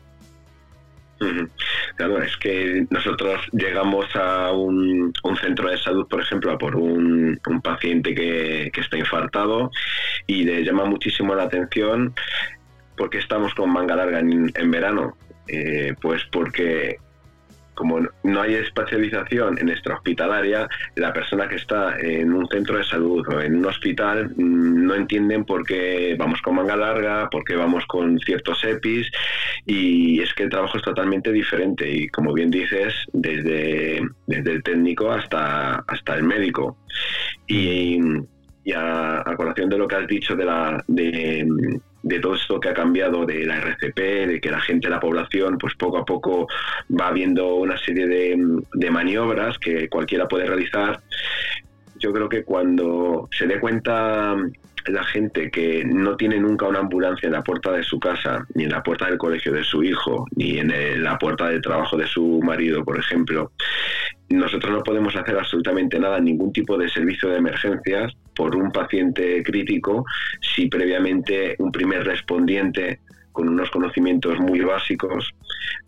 Claro, 1.96 2.22
es 2.22 2.36
que 2.38 2.86
nosotros 2.90 3.40
llegamos 3.52 4.06
a 4.16 4.52
un, 4.52 5.14
centro 5.42 5.70
de 5.70 5.78
salud, 5.78 6.08
por 6.08 6.22
ejemplo, 6.22 6.52
a 6.52 6.58
por 6.58 6.76
un, 6.76 7.40
paciente 7.64 8.14
que, 8.14 8.72
está 8.76 8.98
infartado 8.98 9.72
y 10.28 10.44
le 10.44 10.64
llama 10.64 10.86
muchísimo 10.86 11.36
la 11.36 11.44
atención 11.44 12.14
porque 12.98 13.20
estamos 13.20 13.54
con 13.54 13.72
manga 13.72 13.96
larga 13.96 14.20
en, 14.20 14.72
verano. 14.72 15.16
Eh, 15.48 15.94
pues 16.02 16.24
porque 16.32 16.98
como 17.74 18.00
no 18.24 18.42
hay 18.42 18.56
especialización 18.56 19.58
en 19.60 19.70
extrahospitalaria, 19.70 20.68
la 20.96 21.14
persona 21.14 21.48
que 21.48 21.56
está 21.56 21.98
en 22.00 22.34
un 22.34 22.48
centro 22.48 22.78
de 22.78 22.84
salud 22.84 23.26
o 23.28 23.42
en 23.42 23.58
un 23.58 23.66
hospital 23.66 24.30
mm, 24.36 24.86
no 24.86 24.96
entienden 24.96 25.46
por 25.46 25.66
qué 25.66 26.16
vamos 26.18 26.42
con 26.42 26.56
manga 26.56 26.76
larga, 26.76 27.30
por 27.30 27.44
qué 27.44 27.56
vamos 27.56 27.86
con 27.88 28.20
ciertos 28.20 28.64
EPIs 28.64 29.10
y 29.66 30.22
es 30.22 30.34
que 30.34 30.44
el 30.44 30.50
trabajo 30.50 30.78
es 30.78 30.84
totalmente 30.84 31.32
diferente 31.32 31.90
y 31.90 32.08
como 32.10 32.34
bien 32.34 32.52
dices, 32.52 32.94
desde, 33.14 34.02
desde 34.28 34.52
el 34.52 34.64
técnico 34.64 35.12
hasta, 35.12 35.84
hasta 35.88 36.16
el 36.16 36.24
médico. 36.24 36.78
Y, 37.48 38.00
a, 38.74 39.30
a, 39.30 39.36
colación 39.36 39.70
de 39.70 39.78
lo 39.78 39.88
que 39.88 39.96
has 39.96 40.08
dicho 40.08 40.36
de 40.36 40.46
la... 40.46 40.84
De, 40.88 41.46
de 42.04 42.20
todo 42.20 42.36
esto 42.36 42.60
que 42.60 42.70
ha 42.70 42.74
cambiado 42.74 43.26
de 43.26 43.46
la 43.46 43.58
RCP, 43.58 43.98
de 44.28 44.40
que 44.42 44.52
la 44.52 44.60
gente, 44.60 44.90
la 44.90 45.00
población, 45.00 45.58
pues 45.58 45.74
poco 45.76 45.98
a 45.98 46.06
poco 46.06 46.48
va 46.90 47.12
viendo 47.12 47.56
una 47.56 47.78
serie 47.78 48.08
de, 48.08 48.92
maniobras 48.92 49.58
que 49.58 49.88
cualquiera 49.90 50.28
puede 50.28 50.46
realizar. 50.46 51.00
Yo 51.98 52.12
creo 52.12 52.28
que 52.28 52.44
cuando 52.44 53.30
se 53.32 53.48
dé 53.48 53.60
cuenta 53.60 54.36
la 54.88 55.04
gente 55.06 55.50
que 55.50 55.86
no 55.86 56.18
tiene 56.18 56.38
nunca 56.38 56.68
una 56.68 56.80
ambulancia 56.80 57.28
en 57.28 57.34
la 57.34 57.42
puerta 57.42 57.72
de 57.72 57.84
su 57.84 57.98
casa, 58.02 58.46
ni 58.54 58.66
en 58.66 58.72
la 58.72 58.84
puerta 58.84 59.06
del 59.06 59.18
colegio 59.18 59.54
de 59.54 59.64
su 59.64 59.82
hijo, 59.82 60.28
ni 60.36 60.60
en 60.60 61.02
la 61.02 61.18
puerta 61.18 61.48
del 61.48 61.62
trabajo 61.62 61.96
de 61.96 62.06
su 62.06 62.42
marido, 62.44 62.84
por 62.84 63.00
ejemplo, 63.00 63.54
nosotros 64.38 64.72
no 64.72 64.84
podemos 64.84 65.16
hacer 65.16 65.38
absolutamente 65.38 66.00
nada, 66.00 66.20
ningún 66.20 66.52
tipo 66.52 66.78
de 66.78 66.90
servicio 66.90 67.30
de 67.30 67.38
emergencias 67.38 68.14
por 68.36 68.56
un 68.56 68.72
paciente 68.72 69.44
crítico 69.44 70.06
si 70.42 70.68
previamente 70.68 71.56
un 71.60 71.72
primer 71.72 72.04
respondiente 72.06 73.00
con 73.32 73.50
unos 73.50 73.70
conocimientos 73.72 74.40
muy 74.40 74.62
básicos 74.62 75.34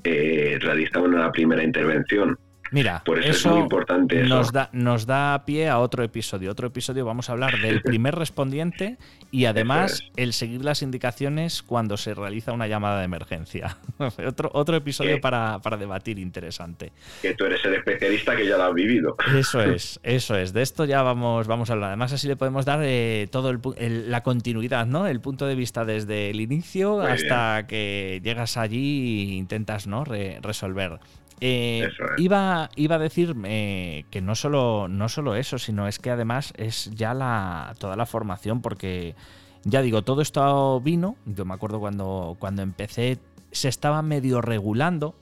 eh, 0.03 0.58
realizaba 0.60 1.05
una 1.05 1.31
primera 1.31 1.63
intervención. 1.63 2.38
Mira, 2.71 3.04
Por 3.06 3.19
eso, 3.23 3.30
es 3.30 3.45
muy 3.56 3.60
importante 3.63 4.21
eso. 4.21 4.28
Nos 4.36 4.51
da, 4.51 4.69
nos 4.73 5.06
da 5.06 5.43
pie 5.45 5.69
a 5.69 5.80
otro 5.80 6.04
episodio. 6.04 6.51
Otro 6.51 6.67
episodio 6.67 7.06
vamos 7.06 7.30
a 7.30 7.34
hablar 7.34 7.58
del 7.62 7.82
primer 7.82 8.15
respondiente 8.15 8.97
y 9.32 9.45
además 9.45 10.04
el 10.15 10.34
seguir 10.34 10.63
las 10.65 10.82
indicaciones 10.82 11.62
cuando 11.62 11.97
se 11.97 12.13
realiza 12.13 12.54
una 12.54 12.67
llamada 12.67 12.99
de 12.99 13.06
emergencia. 13.06 13.78
otro, 14.28 14.49
otro 14.54 14.75
episodio 14.75 15.21
para, 15.21 15.60
para 15.60 15.78
debatir 15.78 16.17
interesante. 16.19 16.91
Que 17.21 17.34
tú 17.36 17.45
eres 17.45 17.63
el 17.65 17.75
especialista 17.75 18.36
que 18.36 18.47
ya 18.47 18.58
lo 18.58 18.63
has 18.63 18.73
vivido. 18.73 19.15
Eso 19.38 19.62
es, 19.62 19.99
eso 20.04 20.36
es. 20.38 20.51
De 20.54 20.62
esto 20.62 20.86
ya 20.86 21.01
vamos, 21.01 21.47
vamos 21.47 21.69
a 21.69 21.73
hablar. 21.73 21.89
Además, 21.89 22.13
así 22.13 22.28
le 22.28 22.36
podemos 22.36 22.65
dar 22.65 22.80
eh, 22.84 23.28
todo 23.32 23.49
el, 23.49 23.60
el- 23.78 24.10
la 24.12 24.23
continuidad, 24.23 24.86
¿no? 24.86 25.08
El 25.08 25.21
punto 25.21 25.45
de 25.45 25.56
vista 25.56 25.86
desde 25.86 26.30
el 26.32 26.41
inicio 26.41 26.97
Muy 26.97 27.08
hasta 27.12 27.65
que 27.67 28.21
llegas 28.23 28.58
allí 28.58 29.32
e 29.32 29.36
intentas, 29.36 29.88
¿no? 29.88 30.04
Re- 30.04 30.39
resolver. 30.41 30.99
Eh, 31.41 31.88
es. 31.89 31.93
iba, 32.17 32.54
iba 32.75 32.95
a 32.95 32.99
decir 32.99 33.35
eh, 33.45 34.05
que 34.09 34.21
no 34.21 34.35
solo, 34.35 34.87
no 34.87 35.09
solo 35.09 35.35
eso, 35.35 35.57
sino 35.57 35.87
es 35.87 35.99
que 35.99 36.11
además 36.11 36.53
es 36.57 36.91
ya 36.93 37.13
la, 37.13 37.75
toda 37.79 37.95
la 37.95 38.05
formación, 38.05 38.61
porque 38.61 39.15
ya 39.63 39.81
digo, 39.81 40.03
todo 40.03 40.21
esto 40.21 40.79
vino, 40.81 41.15
yo 41.25 41.45
me 41.45 41.53
acuerdo 41.53 41.79
cuando, 41.79 42.35
cuando 42.39 42.61
empecé, 42.61 43.19
se 43.51 43.67
estaba 43.67 44.01
medio 44.01 44.41
regulando. 44.41 45.15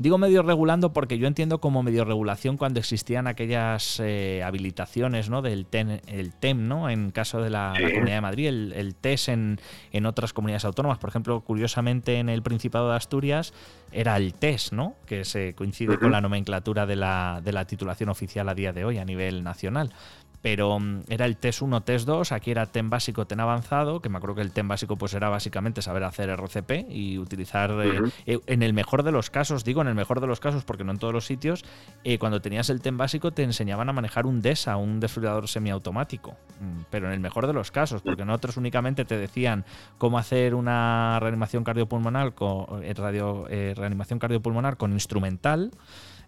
Digo 0.00 0.16
medio 0.16 0.42
regulando 0.42 0.94
porque 0.94 1.18
yo 1.18 1.26
entiendo 1.26 1.60
como 1.60 1.82
medio 1.82 2.06
regulación 2.06 2.56
cuando 2.56 2.80
existían 2.80 3.26
aquellas 3.26 4.00
eh, 4.02 4.42
habilitaciones 4.42 5.28
¿no? 5.28 5.42
del 5.42 5.66
TEM, 5.66 6.00
el 6.06 6.32
TEM, 6.32 6.68
¿no? 6.68 6.88
En 6.88 7.10
caso 7.10 7.42
de 7.42 7.50
la. 7.50 7.74
Comunidad 7.76 8.14
de 8.14 8.20
Madrid, 8.22 8.46
el, 8.46 8.72
el 8.74 8.94
TES 8.94 9.28
en, 9.28 9.60
en 9.92 10.06
otras 10.06 10.32
comunidades 10.32 10.64
autónomas. 10.64 10.96
Por 10.96 11.10
ejemplo, 11.10 11.42
curiosamente 11.42 12.18
en 12.18 12.30
el 12.30 12.40
Principado 12.40 12.88
de 12.88 12.96
Asturias 12.96 13.52
era 13.92 14.16
el 14.16 14.32
TES, 14.32 14.72
¿no? 14.72 14.94
Que 15.04 15.26
se 15.26 15.54
coincide 15.54 15.98
con 15.98 16.12
la 16.12 16.22
nomenclatura 16.22 16.86
de 16.86 16.96
la, 16.96 17.42
de 17.44 17.52
la 17.52 17.66
titulación 17.66 18.08
oficial 18.08 18.48
a 18.48 18.54
día 18.54 18.72
de 18.72 18.86
hoy 18.86 18.96
a 18.96 19.04
nivel 19.04 19.44
nacional 19.44 19.92
pero 20.42 20.78
mm, 20.78 21.02
era 21.08 21.26
el 21.26 21.36
TES 21.36 21.62
1, 21.62 21.82
TES 21.82 22.06
2, 22.06 22.32
aquí 22.32 22.50
era 22.50 22.66
TEM 22.66 22.90
básico, 22.90 23.26
TEN 23.26 23.40
avanzado, 23.40 24.00
que 24.00 24.08
me 24.08 24.18
acuerdo 24.18 24.36
que 24.36 24.42
el 24.42 24.52
TEM 24.52 24.68
básico 24.68 24.96
pues 24.96 25.14
era 25.14 25.28
básicamente 25.28 25.82
saber 25.82 26.04
hacer 26.04 26.30
RCP 26.30 26.90
y 26.90 27.18
utilizar, 27.18 27.70
eh, 27.82 28.00
eh, 28.26 28.40
en 28.46 28.62
el 28.62 28.72
mejor 28.72 29.02
de 29.02 29.12
los 29.12 29.30
casos, 29.30 29.64
digo 29.64 29.82
en 29.82 29.88
el 29.88 29.94
mejor 29.94 30.20
de 30.20 30.26
los 30.26 30.40
casos 30.40 30.64
porque 30.64 30.84
no 30.84 30.92
en 30.92 30.98
todos 30.98 31.12
los 31.12 31.26
sitios, 31.26 31.64
eh, 32.04 32.18
cuando 32.18 32.40
tenías 32.40 32.70
el 32.70 32.80
TEM 32.80 32.96
básico 32.96 33.32
te 33.32 33.42
enseñaban 33.42 33.88
a 33.88 33.92
manejar 33.92 34.26
un 34.26 34.40
DESA, 34.40 34.76
un 34.76 35.00
desfibrilador 35.00 35.48
semiautomático, 35.48 36.36
Mm, 36.60 36.82
pero 36.90 37.06
en 37.06 37.14
el 37.14 37.20
mejor 37.20 37.46
de 37.46 37.54
los 37.54 37.70
casos, 37.70 38.02
porque 38.02 38.22
en 38.22 38.30
otros 38.30 38.58
únicamente 38.58 39.06
te 39.06 39.16
decían 39.16 39.64
cómo 39.96 40.18
hacer 40.18 40.54
una 40.54 41.18
reanimación 41.18 41.64
cardiopulmonar 41.64 42.34
con, 42.34 42.84
eh, 42.84 42.92
radio, 42.94 43.46
reanimación 43.48 44.18
cardiopulmonar 44.18 44.76
con 44.76 44.92
instrumental, 44.92 45.70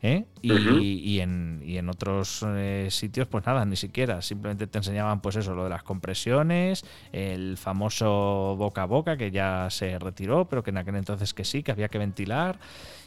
¿eh? 0.03 0.27
Y, 0.43 1.21
en, 1.21 1.63
y 1.65 1.79
en 1.79 1.89
otros 1.89 2.45
eh, 2.47 2.89
sitios, 2.91 3.29
pues 3.29 3.47
nada, 3.47 3.65
ni 3.65 3.77
siquiera. 3.77 4.21
Simplemente 4.21 4.67
te 4.67 4.79
enseñaban, 4.79 5.21
pues 5.21 5.37
eso, 5.37 5.55
lo 5.55 5.65
de 5.65 5.71
las 5.71 5.85
compresiones, 5.85 6.85
el 7.13 7.57
famoso 7.57 8.57
boca 8.59 8.83
a 8.83 8.87
boca, 8.87 9.17
que 9.17 9.31
ya 9.31 9.69
se 9.71 9.99
retiró, 9.99 10.49
pero 10.49 10.63
que 10.63 10.71
en 10.71 10.79
aquel 10.79 10.97
entonces 10.97 11.33
que 11.33 11.45
sí, 11.45 11.63
que 11.63 11.71
había 11.71 11.89
que 11.89 11.99
ventilar. 11.99 12.59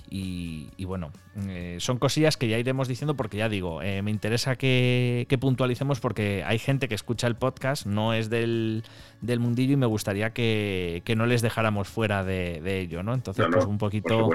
Y, 0.10 0.70
y 0.78 0.86
bueno, 0.86 1.12
eh, 1.48 1.78
son 1.80 1.98
cosillas 1.98 2.38
que 2.38 2.48
ya 2.48 2.58
iremos 2.60 2.88
diciendo 2.88 3.16
porque 3.16 3.38
ya 3.38 3.50
digo, 3.50 3.82
eh, 3.82 4.02
me 4.02 4.12
interesa 4.12 4.56
que, 4.56 5.26
que 5.28 5.38
puntualicemos 5.38 6.00
porque 6.00 6.44
hay 6.46 6.60
gente 6.60 6.88
que 6.88 6.96
escucha 6.96 7.28
el 7.28 7.36
podcast, 7.36 7.86
no 7.86 8.14
es 8.14 8.30
del, 8.30 8.84
del 9.22 9.40
mundillo 9.40 9.74
y 9.74 9.78
me 9.78 9.88
gustaría 9.88 10.32
que, 10.32 11.02
que 11.06 11.16
no 11.16 11.26
les 11.26 11.42
dejáramos 11.42 11.88
fuera 11.88 12.24
de, 12.24 12.62
de 12.62 12.82
ello, 12.82 13.02
¿no? 13.04 13.14
Entonces, 13.14 13.44
No, 13.46 13.50
no, 13.50 13.58
pues 13.58 13.66
un 13.66 13.78
poquito 13.78 14.30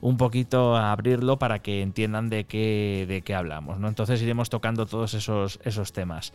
un 0.00 0.16
poquito 0.16 0.76
abrirlo 0.76 1.38
para 1.38 1.60
que 1.60 1.82
entiendan 1.82 2.28
de 2.28 2.44
qué, 2.44 3.06
de 3.08 3.22
qué 3.22 3.34
hablamos. 3.34 3.78
¿no? 3.78 3.88
Entonces 3.88 4.20
iremos 4.22 4.50
tocando 4.50 4.86
todos 4.86 5.14
esos, 5.14 5.58
esos 5.64 5.92
temas. 5.92 6.32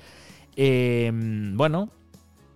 Eh, 0.55 1.11
bueno, 1.53 1.89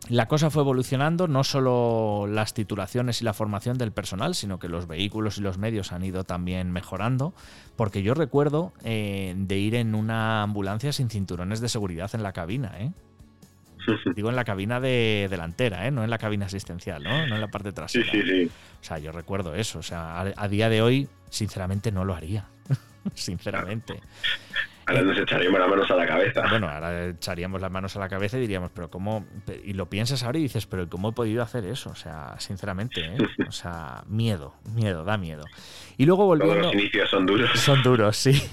la 0.09 0.27
cosa 0.27 0.49
fue 0.49 0.63
evolucionando, 0.63 1.27
no 1.27 1.43
solo 1.43 2.27
las 2.27 2.53
titulaciones 2.53 3.21
y 3.21 3.25
la 3.25 3.33
formación 3.33 3.77
del 3.77 3.91
personal, 3.91 4.35
sino 4.35 4.59
que 4.59 4.67
los 4.67 4.85
vehículos 4.87 5.37
y 5.37 5.41
los 5.41 5.57
medios 5.57 5.91
han 5.93 6.03
ido 6.03 6.23
también 6.25 6.71
mejorando, 6.71 7.33
porque 7.77 8.03
yo 8.03 8.13
recuerdo 8.13 8.73
eh, 8.83 9.33
de 9.37 9.57
ir 9.57 9.75
en 9.75 9.95
una 9.95 10.43
ambulancia 10.43 10.91
sin 10.91 11.09
cinturones 11.09 11.61
de 11.61 11.69
seguridad 11.69 12.11
en 12.13 12.23
la 12.23 12.33
cabina, 12.33 12.73
¿eh? 12.79 12.91
Digo 14.15 14.29
en 14.29 14.37
la 14.37 14.45
cabina 14.45 14.79
de 14.79 15.27
delantera, 15.29 15.85
¿eh? 15.87 15.91
no 15.91 16.05
en 16.05 16.09
la 16.09 16.17
cabina 16.17 16.45
asistencial, 16.45 17.03
¿no? 17.03 17.27
No 17.27 17.35
en 17.35 17.41
la 17.41 17.49
parte 17.49 17.69
Sí, 17.69 17.75
trasera. 17.75 18.05
sí, 18.11 18.21
sí. 18.21 18.45
O 18.81 18.83
sea, 18.83 18.97
yo 18.99 19.11
recuerdo 19.11 19.55
eso. 19.55 19.79
O 19.79 19.83
sea, 19.83 20.21
a, 20.21 20.33
a 20.37 20.47
día 20.47 20.69
de 20.69 20.81
hoy, 20.81 21.09
sinceramente, 21.29 21.91
no 21.91 22.05
lo 22.05 22.15
haría. 22.15 22.45
sinceramente. 23.13 23.99
Ahora 24.85 25.01
nos 25.01 25.17
echaríamos 25.17 25.59
las 25.59 25.69
manos 25.69 25.91
a 25.91 25.95
la 25.95 26.05
cabeza. 26.05 26.43
Bueno, 26.49 26.67
ahora 26.67 27.07
echaríamos 27.07 27.61
las 27.61 27.71
manos 27.71 27.95
a 27.95 27.99
la 27.99 28.09
cabeza 28.09 28.37
y 28.37 28.41
diríamos, 28.41 28.69
pero 28.73 28.89
¿cómo? 28.89 29.25
Y 29.63 29.73
lo 29.73 29.89
piensas 29.89 30.23
ahora 30.23 30.39
y 30.39 30.41
dices, 30.41 30.65
pero 30.65 30.89
¿cómo 30.89 31.09
he 31.09 31.11
podido 31.13 31.41
hacer 31.41 31.65
eso? 31.65 31.89
O 31.89 31.95
sea, 31.95 32.35
sinceramente, 32.39 32.99
¿eh? 32.99 33.17
O 33.47 33.51
sea, 33.51 34.03
miedo, 34.07 34.55
miedo, 34.75 35.05
da 35.05 35.17
miedo. 35.17 35.45
Y 35.97 36.05
luego 36.05 36.23
Todos 36.23 36.39
volviendo... 36.39 36.67
los 36.67 36.73
inicios 36.73 37.09
son 37.09 37.25
duros. 37.25 37.59
Son 37.59 37.81
duros, 37.81 38.17
sí. 38.17 38.43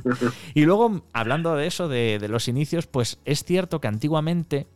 y 0.54 0.64
luego, 0.64 1.02
hablando 1.14 1.54
de 1.56 1.66
eso, 1.66 1.88
de, 1.88 2.18
de 2.18 2.28
los 2.28 2.46
inicios, 2.48 2.86
pues 2.86 3.18
es 3.24 3.44
cierto 3.44 3.80
que 3.80 3.88
antiguamente 3.88 4.66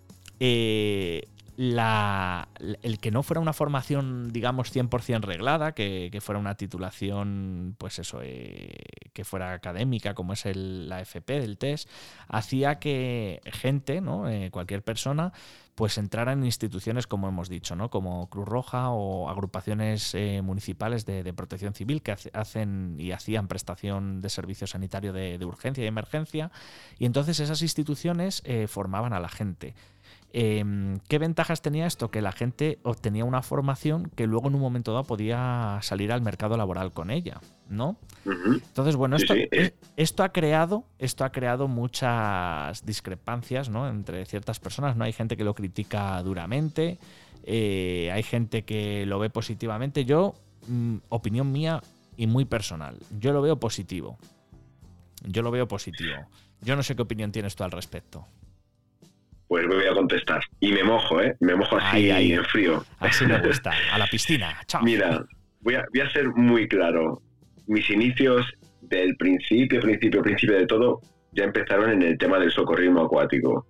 eh, 0.41 1.29
la, 1.57 2.49
el 2.83 2.99
que 2.99 3.11
no 3.11 3.23
fuera 3.23 3.41
una 3.41 3.53
formación, 3.53 4.33
digamos, 4.33 4.75
100% 4.75 5.23
reglada, 5.23 5.73
que, 5.73 6.11
fuera 6.21 6.39
una 6.41 6.57
titulación, 6.57 7.77
pues 7.79 7.99
eso, 7.99 8.21
eh, 8.23 8.75
que 9.13 9.25
fuera 9.25 9.53
académica, 9.53 10.15
como 10.15 10.33
es 10.33 10.47
el, 10.47 10.89
la 10.89 11.01
FP 11.01 11.41
del 11.41 11.59
TES, 11.59 11.87
hacía 12.29 12.79
que 12.81 13.41
gente, 13.47 14.01
¿no? 14.01 14.29
Eh, 14.29 14.51
cualquier 14.51 14.83
persona, 14.83 15.33
pues 15.77 15.97
entrara 15.99 16.33
en 16.33 16.45
instituciones, 16.45 17.07
como 17.07 17.29
hemos 17.29 17.49
dicho, 17.49 17.77
¿no? 17.77 17.89
Como 17.89 18.29
Cruz 18.31 18.49
Roja 18.49 18.91
o 18.91 19.29
agrupaciones 19.29 20.15
eh, 20.15 20.41
municipales 20.43 21.07
de, 21.07 21.33
protección 21.35 21.75
civil 21.75 22.03
que 22.03 22.13
hace- 22.13 22.31
hacen 22.33 22.97
y 22.99 23.13
hacían 23.13 23.47
prestación 23.47 24.21
de 24.21 24.29
servicio 24.29 24.67
sanitario 24.67 25.13
de, 25.13 25.45
urgencia 25.45 25.85
y 25.85 25.87
emergencia. 25.87 26.51
Y 26.99 27.07
entonces 27.07 27.39
esas 27.41 27.63
instituciones 27.63 28.43
formaban 28.69 29.13
a 29.13 29.21
la 29.21 29.29
gente. 29.29 29.75
Eh, 30.37 30.99
¿Qué 31.09 31.19
ventajas 31.19 31.63
tenía 31.63 31.87
esto? 31.87 32.11
Que 32.11 32.21
la 32.21 32.33
gente 32.33 32.81
obtenía 32.83 33.25
una 33.25 33.41
formación 33.41 34.11
que 34.17 34.27
luego 34.27 34.49
en 34.49 34.57
un 34.57 34.61
momento 34.61 34.91
dado 34.93 35.05
podía 35.05 35.79
salir 35.83 36.11
al 36.11 36.23
mercado 36.23 36.57
laboral 36.57 36.91
con 36.93 37.13
ella, 37.13 37.41
¿no? 37.69 37.97
Entonces, 38.27 38.97
bueno, 38.97 39.17
Sí, 39.17 39.23
esto, 39.23 39.35
sí, 39.35 39.49
es- 39.53 39.69
eh. 39.69 39.75
esto 39.97 40.25
ha 40.25 40.31
creado, 40.31 40.87
esto 40.99 41.25
ha 41.25 41.31
creado 41.31 41.69
muchas 41.69 42.85
discrepancias, 42.85 43.69
¿no? 43.69 43.89
Entre 43.89 44.27
ciertas 44.27 44.59
personas, 44.59 44.97
¿no? 44.97 45.05
Hay 45.05 45.13
gente 45.13 45.37
que 45.37 45.45
lo 45.45 45.55
critica 45.55 46.21
duramente, 46.25 46.99
eh, 47.45 48.11
hay 48.13 48.25
gente 48.25 48.65
que 48.65 49.07
lo 49.07 49.21
ve 49.21 49.31
positivamente. 49.31 50.05
Yo, 50.05 50.35
mm, 50.67 50.97
opinión 51.11 51.53
mía 51.53 51.81
y 52.17 52.27
muy 52.27 52.45
personal, 52.45 52.99
yo 53.21 53.33
lo 53.33 53.41
veo 53.41 53.61
positivo. 53.61 54.19
Yo 55.23 55.43
lo 55.43 55.53
veo 55.53 55.69
positivo. 55.69 56.27
Yo 56.61 56.75
no 56.75 56.83
sé 56.83 56.97
qué 56.97 57.03
opinión 57.03 57.31
tienes 57.31 57.55
tú 57.55 57.63
al 57.63 57.71
respecto. 57.71 58.27
Pues 59.49 59.67
voy 59.67 59.85
a 59.87 59.93
contestar. 59.93 60.43
Y 60.61 60.73
me 60.73 60.83
mojo, 60.83 61.21
¿eh? 61.21 61.37
Me 61.41 61.55
mojo 61.55 61.77
así 61.77 61.97
Ahí, 61.97 62.11
ahí. 62.11 62.33
en 62.33 62.45
frío. 62.45 62.85
Así 62.99 63.27
me 63.27 63.39
gusta. 63.47 63.73
A 63.93 63.99
la 63.99 64.07
piscina. 64.07 64.57
Chao. 64.67 64.83
Mira, 64.83 65.25
voy 65.61 65.75
a, 65.75 65.85
voy 65.93 66.01
a 66.01 66.11
ser 66.11 66.29
muy 66.31 66.67
claro. 66.69 67.21
Mis 67.67 67.89
inicios 67.91 68.47
del 68.81 69.17
principio, 69.17 69.81
principio, 69.81 70.23
principio 70.23 70.57
de 70.57 70.67
todo, 70.67 71.01
ya 71.33 71.45
empezaron 71.45 71.91
en 71.91 72.03
el 72.03 72.19
tema 72.19 72.39
del 72.39 72.51
socorrismo 72.51 73.03
acuático. 73.03 73.67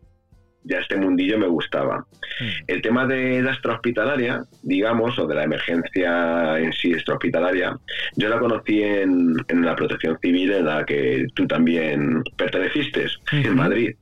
Ya 0.66 0.78
este 0.78 0.96
mundillo 0.96 1.38
me 1.38 1.46
gustaba. 1.46 1.98
Mm, 2.40 2.44
El 2.68 2.80
tema 2.80 3.06
de 3.06 3.42
la 3.42 3.50
extrahospitalaria, 3.52 4.42
digamos, 4.62 5.18
o 5.18 5.26
de 5.26 5.34
la 5.34 5.44
emergencia 5.44 6.58
en 6.58 6.72
sí 6.72 6.92
extrahospitalaria, 6.92 7.76
yo 8.16 8.28
la 8.30 8.38
conocí 8.38 8.82
en, 8.82 9.34
en 9.48 9.64
la 9.64 9.76
protección 9.76 10.18
civil 10.22 10.52
en 10.52 10.64
la 10.64 10.84
que 10.86 11.26
tú 11.34 11.46
también 11.46 12.22
perteneciste, 12.36 13.06
en 13.32 13.54
Madrid. 13.54 13.94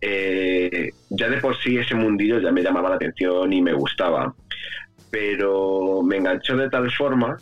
Eh, 0.00 0.90
ya 1.10 1.28
de 1.28 1.38
por 1.38 1.56
sí 1.58 1.76
ese 1.76 1.94
mundillo 1.94 2.40
ya 2.40 2.52
me 2.52 2.62
llamaba 2.62 2.88
la 2.88 2.94
atención 2.96 3.52
y 3.52 3.60
me 3.60 3.74
gustaba, 3.74 4.34
pero 5.10 6.02
me 6.02 6.16
enganchó 6.16 6.56
de 6.56 6.70
tal 6.70 6.90
forma 6.92 7.36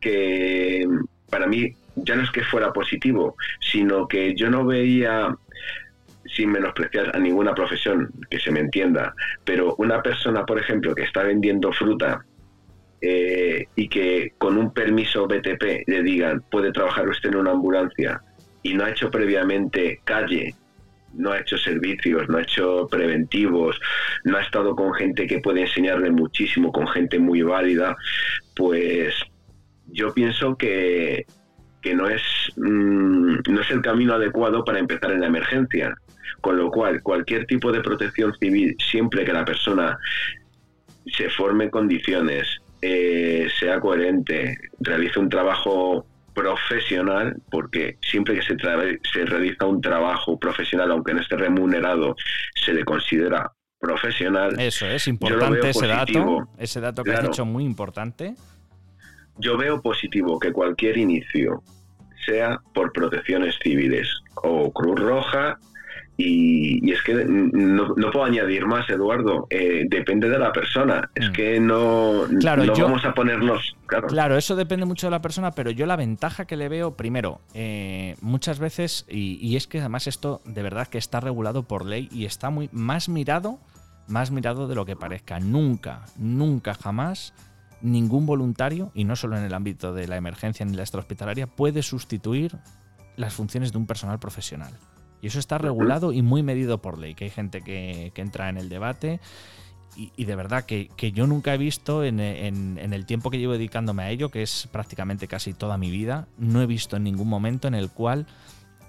que 0.00 0.86
para 1.28 1.46
mí 1.46 1.74
ya 1.96 2.16
no 2.16 2.22
es 2.22 2.30
que 2.30 2.42
fuera 2.42 2.72
positivo, 2.72 3.36
sino 3.60 4.06
que 4.06 4.34
yo 4.34 4.50
no 4.50 4.64
veía, 4.64 5.36
sin 6.24 6.52
menospreciar 6.52 7.14
a 7.14 7.18
ninguna 7.18 7.54
profesión, 7.54 8.10
que 8.30 8.38
se 8.38 8.50
me 8.50 8.60
entienda, 8.60 9.14
pero 9.44 9.74
una 9.78 10.02
persona, 10.02 10.46
por 10.46 10.58
ejemplo, 10.58 10.94
que 10.94 11.02
está 11.02 11.22
vendiendo 11.22 11.72
fruta 11.72 12.24
eh, 13.00 13.66
y 13.74 13.88
que 13.88 14.34
con 14.38 14.56
un 14.56 14.72
permiso 14.72 15.26
BTP 15.26 15.88
le 15.88 16.02
digan, 16.02 16.42
puede 16.50 16.72
trabajar 16.72 17.08
usted 17.08 17.30
en 17.30 17.36
una 17.36 17.52
ambulancia 17.52 18.22
y 18.62 18.74
no 18.74 18.84
ha 18.84 18.90
hecho 18.90 19.10
previamente 19.10 20.00
calle, 20.04 20.54
no 21.14 21.32
ha 21.32 21.38
hecho 21.38 21.58
servicios, 21.58 22.28
no 22.28 22.38
ha 22.38 22.42
hecho 22.42 22.86
preventivos, 22.90 23.80
no 24.24 24.36
ha 24.36 24.42
estado 24.42 24.74
con 24.76 24.92
gente 24.94 25.26
que 25.26 25.40
puede 25.40 25.62
enseñarle 25.62 26.10
muchísimo, 26.10 26.72
con 26.72 26.86
gente 26.88 27.18
muy 27.18 27.42
válida, 27.42 27.96
pues 28.54 29.14
yo 29.92 30.12
pienso 30.14 30.56
que, 30.56 31.26
que 31.82 31.94
no, 31.94 32.08
es, 32.08 32.22
mm, 32.56 33.36
no 33.48 33.60
es 33.60 33.70
el 33.70 33.82
camino 33.82 34.14
adecuado 34.14 34.64
para 34.64 34.78
empezar 34.78 35.12
en 35.12 35.20
la 35.20 35.26
emergencia. 35.26 35.94
Con 36.40 36.56
lo 36.56 36.70
cual, 36.70 37.02
cualquier 37.02 37.46
tipo 37.46 37.70
de 37.70 37.80
protección 37.80 38.32
civil, 38.38 38.74
siempre 38.78 39.24
que 39.24 39.32
la 39.32 39.44
persona 39.44 39.98
se 41.06 41.28
forme 41.30 41.64
en 41.64 41.70
condiciones, 41.70 42.46
eh, 42.80 43.48
sea 43.58 43.80
coherente, 43.80 44.56
realice 44.78 45.18
un 45.18 45.28
trabajo 45.28 46.06
profesional, 46.34 47.36
porque 47.50 47.98
siempre 48.02 48.34
que 48.34 48.42
se, 48.42 48.56
se 49.12 49.24
realiza 49.24 49.66
un 49.66 49.80
trabajo 49.80 50.38
profesional, 50.38 50.90
aunque 50.90 51.14
no 51.14 51.20
esté 51.20 51.36
remunerado, 51.36 52.16
se 52.54 52.72
le 52.72 52.84
considera 52.84 53.52
profesional. 53.78 54.60
Eso 54.60 54.86
es 54.86 55.08
importante 55.08 55.70
ese 55.70 55.86
dato, 55.86 56.48
ese 56.58 56.80
dato 56.80 57.02
que 57.02 57.12
has 57.12 57.22
dicho 57.22 57.44
muy 57.44 57.64
importante. 57.64 58.34
Yo 59.38 59.56
veo 59.56 59.80
positivo 59.80 60.38
que 60.38 60.52
cualquier 60.52 60.98
inicio 60.98 61.62
sea 62.26 62.60
por 62.74 62.92
protecciones 62.92 63.56
civiles 63.62 64.08
o 64.34 64.70
Cruz 64.70 65.00
Roja 65.00 65.58
y, 66.22 66.90
es 66.90 67.02
que 67.02 67.24
no, 67.24 67.94
puedo 67.94 68.24
añadir 68.24 68.66
más, 68.66 68.88
Eduardo. 68.90 69.46
Eh, 69.50 69.84
depende 69.88 70.28
de 70.28 70.38
la 70.38 70.52
persona. 70.52 71.10
Es 71.14 71.30
mm. 71.30 71.32
que 71.32 71.60
no, 71.60 72.24
claro, 72.38 72.64
vamos 72.78 73.04
a 73.04 73.14
ponernos. 73.14 73.76
Claro. 73.86 74.36
eso 74.36 74.54
depende 74.54 74.86
mucho 74.86 75.06
de 75.06 75.10
la 75.10 75.22
persona, 75.22 75.50
pero 75.52 75.70
yo 75.70 75.86
la 75.86 75.96
ventaja 75.96 76.44
que 76.44 76.56
le 76.56 76.68
veo, 76.68 76.96
primero, 76.96 77.40
eh, 77.54 78.16
muchas 78.20 78.58
veces, 78.58 79.06
y, 79.08 79.56
es 79.56 79.66
que 79.66 79.80
además 79.80 80.06
esto 80.06 80.40
de 80.44 80.62
verdad 80.62 80.86
que 80.86 80.98
está 80.98 81.20
regulado 81.20 81.64
por 81.64 81.84
ley 81.84 82.08
y 82.12 82.24
está 82.24 82.50
muy 82.50 82.68
más 82.72 83.08
mirado, 83.08 83.58
más 84.06 84.30
mirado 84.30 84.68
de 84.68 84.74
lo 84.74 84.84
que 84.84 84.96
parezca. 84.96 85.40
Nunca, 85.40 86.02
nunca, 86.16 86.74
jamás 86.74 87.34
ningún 87.82 88.26
voluntario, 88.26 88.90
y 88.94 89.04
no 89.04 89.16
solo 89.16 89.38
en 89.38 89.44
el 89.44 89.54
ámbito 89.54 89.94
de 89.94 90.06
la 90.06 90.16
emergencia 90.16 90.66
ni 90.66 90.76
la 90.76 90.82
extrahospitalaria, 90.82 91.46
puede 91.46 91.82
sustituir 91.82 92.58
las 93.16 93.34
funciones 93.34 93.72
de 93.72 93.78
un 93.78 93.86
personal 93.86 94.18
profesional. 94.18 94.72
Y 95.22 95.26
eso 95.26 95.38
está 95.38 95.58
regulado 95.58 96.12
y 96.12 96.22
muy 96.22 96.42
medido 96.42 96.78
por 96.78 96.98
ley, 96.98 97.14
que 97.14 97.24
hay 97.24 97.30
gente 97.30 97.62
que, 97.62 98.12
entra 98.14 98.48
en 98.48 98.56
el 98.56 98.68
debate. 98.68 99.20
Y, 99.96 100.24
de 100.24 100.36
verdad 100.36 100.64
que, 100.64 100.88
yo 101.12 101.26
nunca 101.26 101.52
he 101.52 101.58
visto 101.58 102.04
en, 102.04 102.20
el 102.20 103.06
tiempo 103.06 103.30
que 103.30 103.38
llevo 103.38 103.52
dedicándome 103.52 104.02
a 104.02 104.10
ello, 104.10 104.30
que 104.30 104.42
es 104.42 104.68
prácticamente 104.72 105.26
casi 105.26 105.52
toda 105.52 105.76
mi 105.76 105.90
vida, 105.90 106.26
no 106.38 106.62
he 106.62 106.66
visto 106.66 106.96
en 106.96 107.04
ningún 107.04 107.28
momento 107.28 107.68
en 107.68 107.74
el 107.74 107.90
cual 107.90 108.26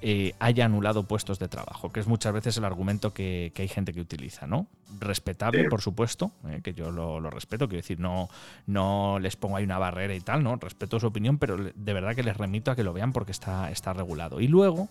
eh, 0.04 0.34
haya 0.40 0.66
anulado 0.66 1.04
puestos 1.04 1.38
de 1.38 1.48
trabajo, 1.48 1.92
que 1.92 2.00
es 2.00 2.08
muchas 2.08 2.34
veces 2.34 2.58
el 2.58 2.66
argumento 2.66 3.14
que, 3.14 3.54
hay 3.56 3.68
gente 3.68 3.94
que 3.94 4.02
utiliza, 4.02 4.48
¿no? 4.48 4.66
Respetable, 5.00 5.66
por 5.70 5.82
supuesto, 5.82 6.32
eh, 6.50 6.62
que 6.64 6.74
yo 6.74 6.90
lo, 6.90 7.20
respeto, 7.30 7.68
quiero 7.68 7.84
decir, 7.84 8.00
no, 8.00 8.28
no 8.66 9.20
les 9.20 9.36
pongo 9.36 9.58
ahí 9.58 9.64
una 9.64 9.78
barrera 9.78 10.16
y 10.16 10.20
tal, 10.20 10.44
¿no? 10.44 10.56
Respeto 10.56 11.00
su 11.00 11.06
opinión, 11.06 11.38
pero 11.38 11.56
de 11.58 11.94
verdad 11.94 12.16
que 12.16 12.24
les 12.24 12.36
remito 12.36 12.72
a 12.72 12.76
que 12.76 12.84
lo 12.84 12.94
vean 12.94 13.14
porque 13.14 13.32
está, 13.32 13.70
está 13.70 13.94
regulado. 13.94 14.42
Y 14.42 14.48
luego, 14.48 14.90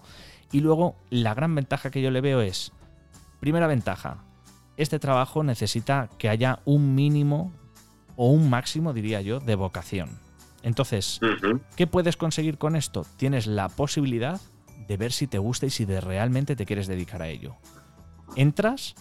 y 0.53 0.61
luego, 0.61 0.97
la 1.11 1.35
gran 1.35 1.57
ventaja 1.57 1.91
que 1.91 2.03
yo 2.03 2.13
le 2.13 2.21
veo 2.21 2.41
es, 2.41 2.73
primera 3.41 3.67
ventaja, 3.67 4.19
este 4.77 5.01
trabajo 5.01 5.43
necesita 5.43 6.09
que 6.19 6.29
haya 6.29 6.61
un 6.65 6.95
mínimo 6.95 7.53
o 8.15 8.31
un 8.31 8.49
máximo, 8.49 8.93
diría 8.93 9.21
yo, 9.23 9.41
de 9.41 9.57
vocación. 9.57 10.11
Entonces, 10.63 11.21
¿qué 11.75 11.87
puedes 11.87 12.17
conseguir 12.17 12.59
con 12.59 12.77
esto? 12.77 13.05
Tienes 13.17 13.47
la 13.47 13.69
posibilidad 13.69 14.41
de 14.87 14.97
ver 14.97 15.13
si 15.13 15.27
te 15.27 15.39
gusta 15.39 15.67
y 15.67 15.71
si 15.71 15.85
de 15.85 16.01
realmente 16.01 16.57
te 16.57 16.67
quieres 16.67 16.87
dedicar 16.87 17.23
a 17.23 17.29
ello. 17.29 17.57
Entras 18.37 18.95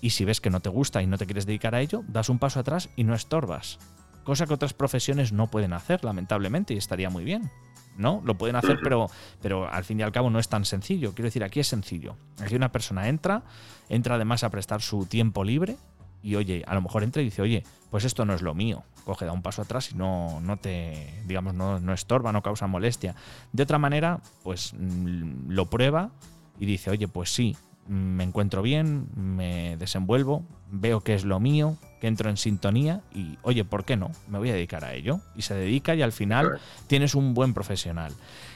y 0.00 0.10
si 0.10 0.24
ves 0.24 0.40
que 0.40 0.50
no 0.50 0.60
te 0.60 0.68
gusta 0.68 1.02
y 1.02 1.06
no 1.06 1.18
te 1.18 1.26
quieres 1.26 1.46
dedicar 1.46 1.74
a 1.74 1.80
ello, 1.80 2.02
das 2.08 2.28
un 2.28 2.38
paso 2.38 2.60
atrás 2.60 2.90
y 2.96 3.04
no 3.04 3.14
estorbas. 3.14 3.78
Cosa 4.24 4.46
que 4.46 4.54
otras 4.54 4.74
profesiones 4.74 5.32
no 5.32 5.48
pueden 5.48 5.72
hacer, 5.72 6.04
lamentablemente, 6.04 6.74
y 6.74 6.76
estaría 6.76 7.10
muy 7.10 7.24
bien. 7.24 7.50
¿no? 7.96 8.22
Lo 8.24 8.36
pueden 8.36 8.56
hacer, 8.56 8.78
pero, 8.82 9.08
pero 9.40 9.68
al 9.70 9.84
fin 9.84 10.00
y 10.00 10.02
al 10.02 10.12
cabo 10.12 10.30
no 10.30 10.38
es 10.38 10.48
tan 10.48 10.64
sencillo. 10.64 11.12
Quiero 11.14 11.26
decir, 11.26 11.44
aquí 11.44 11.60
es 11.60 11.68
sencillo. 11.68 12.16
Aquí 12.40 12.54
una 12.54 12.72
persona 12.72 13.08
entra, 13.08 13.42
entra 13.88 14.14
además 14.14 14.44
a 14.44 14.50
prestar 14.50 14.82
su 14.82 15.06
tiempo 15.06 15.44
libre 15.44 15.76
y 16.22 16.36
oye, 16.36 16.62
a 16.66 16.74
lo 16.74 16.82
mejor 16.82 17.02
entra 17.02 17.22
y 17.22 17.26
dice, 17.26 17.42
oye, 17.42 17.64
pues 17.90 18.04
esto 18.04 18.24
no 18.24 18.34
es 18.34 18.42
lo 18.42 18.54
mío. 18.54 18.84
Coge, 19.04 19.24
da 19.24 19.32
un 19.32 19.42
paso 19.42 19.62
atrás 19.62 19.90
y 19.90 19.96
no, 19.96 20.40
no 20.40 20.56
te, 20.56 21.22
digamos, 21.26 21.54
no, 21.54 21.80
no 21.80 21.92
estorba, 21.92 22.32
no 22.32 22.42
causa 22.42 22.66
molestia. 22.66 23.14
De 23.52 23.62
otra 23.64 23.78
manera, 23.78 24.20
pues 24.42 24.72
mm, 24.78 25.50
lo 25.50 25.68
prueba 25.68 26.10
y 26.58 26.66
dice, 26.66 26.90
oye, 26.90 27.08
pues 27.08 27.34
sí, 27.34 27.56
me 27.88 28.22
encuentro 28.22 28.62
bien, 28.62 29.08
me 29.16 29.76
desenvuelvo, 29.76 30.44
veo 30.70 31.00
que 31.00 31.14
es 31.14 31.24
lo 31.24 31.40
mío, 31.40 31.76
que 32.00 32.06
entro 32.06 32.30
en 32.30 32.36
sintonía 32.36 33.02
y, 33.12 33.38
oye, 33.42 33.64
¿por 33.64 33.84
qué 33.84 33.96
no? 33.96 34.10
Me 34.28 34.38
voy 34.38 34.50
a 34.50 34.54
dedicar 34.54 34.84
a 34.84 34.94
ello. 34.94 35.20
Y 35.36 35.42
se 35.42 35.54
dedica 35.54 35.94
y 35.94 36.02
al 36.02 36.12
final 36.12 36.60
tienes 36.86 37.14
un 37.14 37.34
buen 37.34 37.54
profesional. 37.54 38.12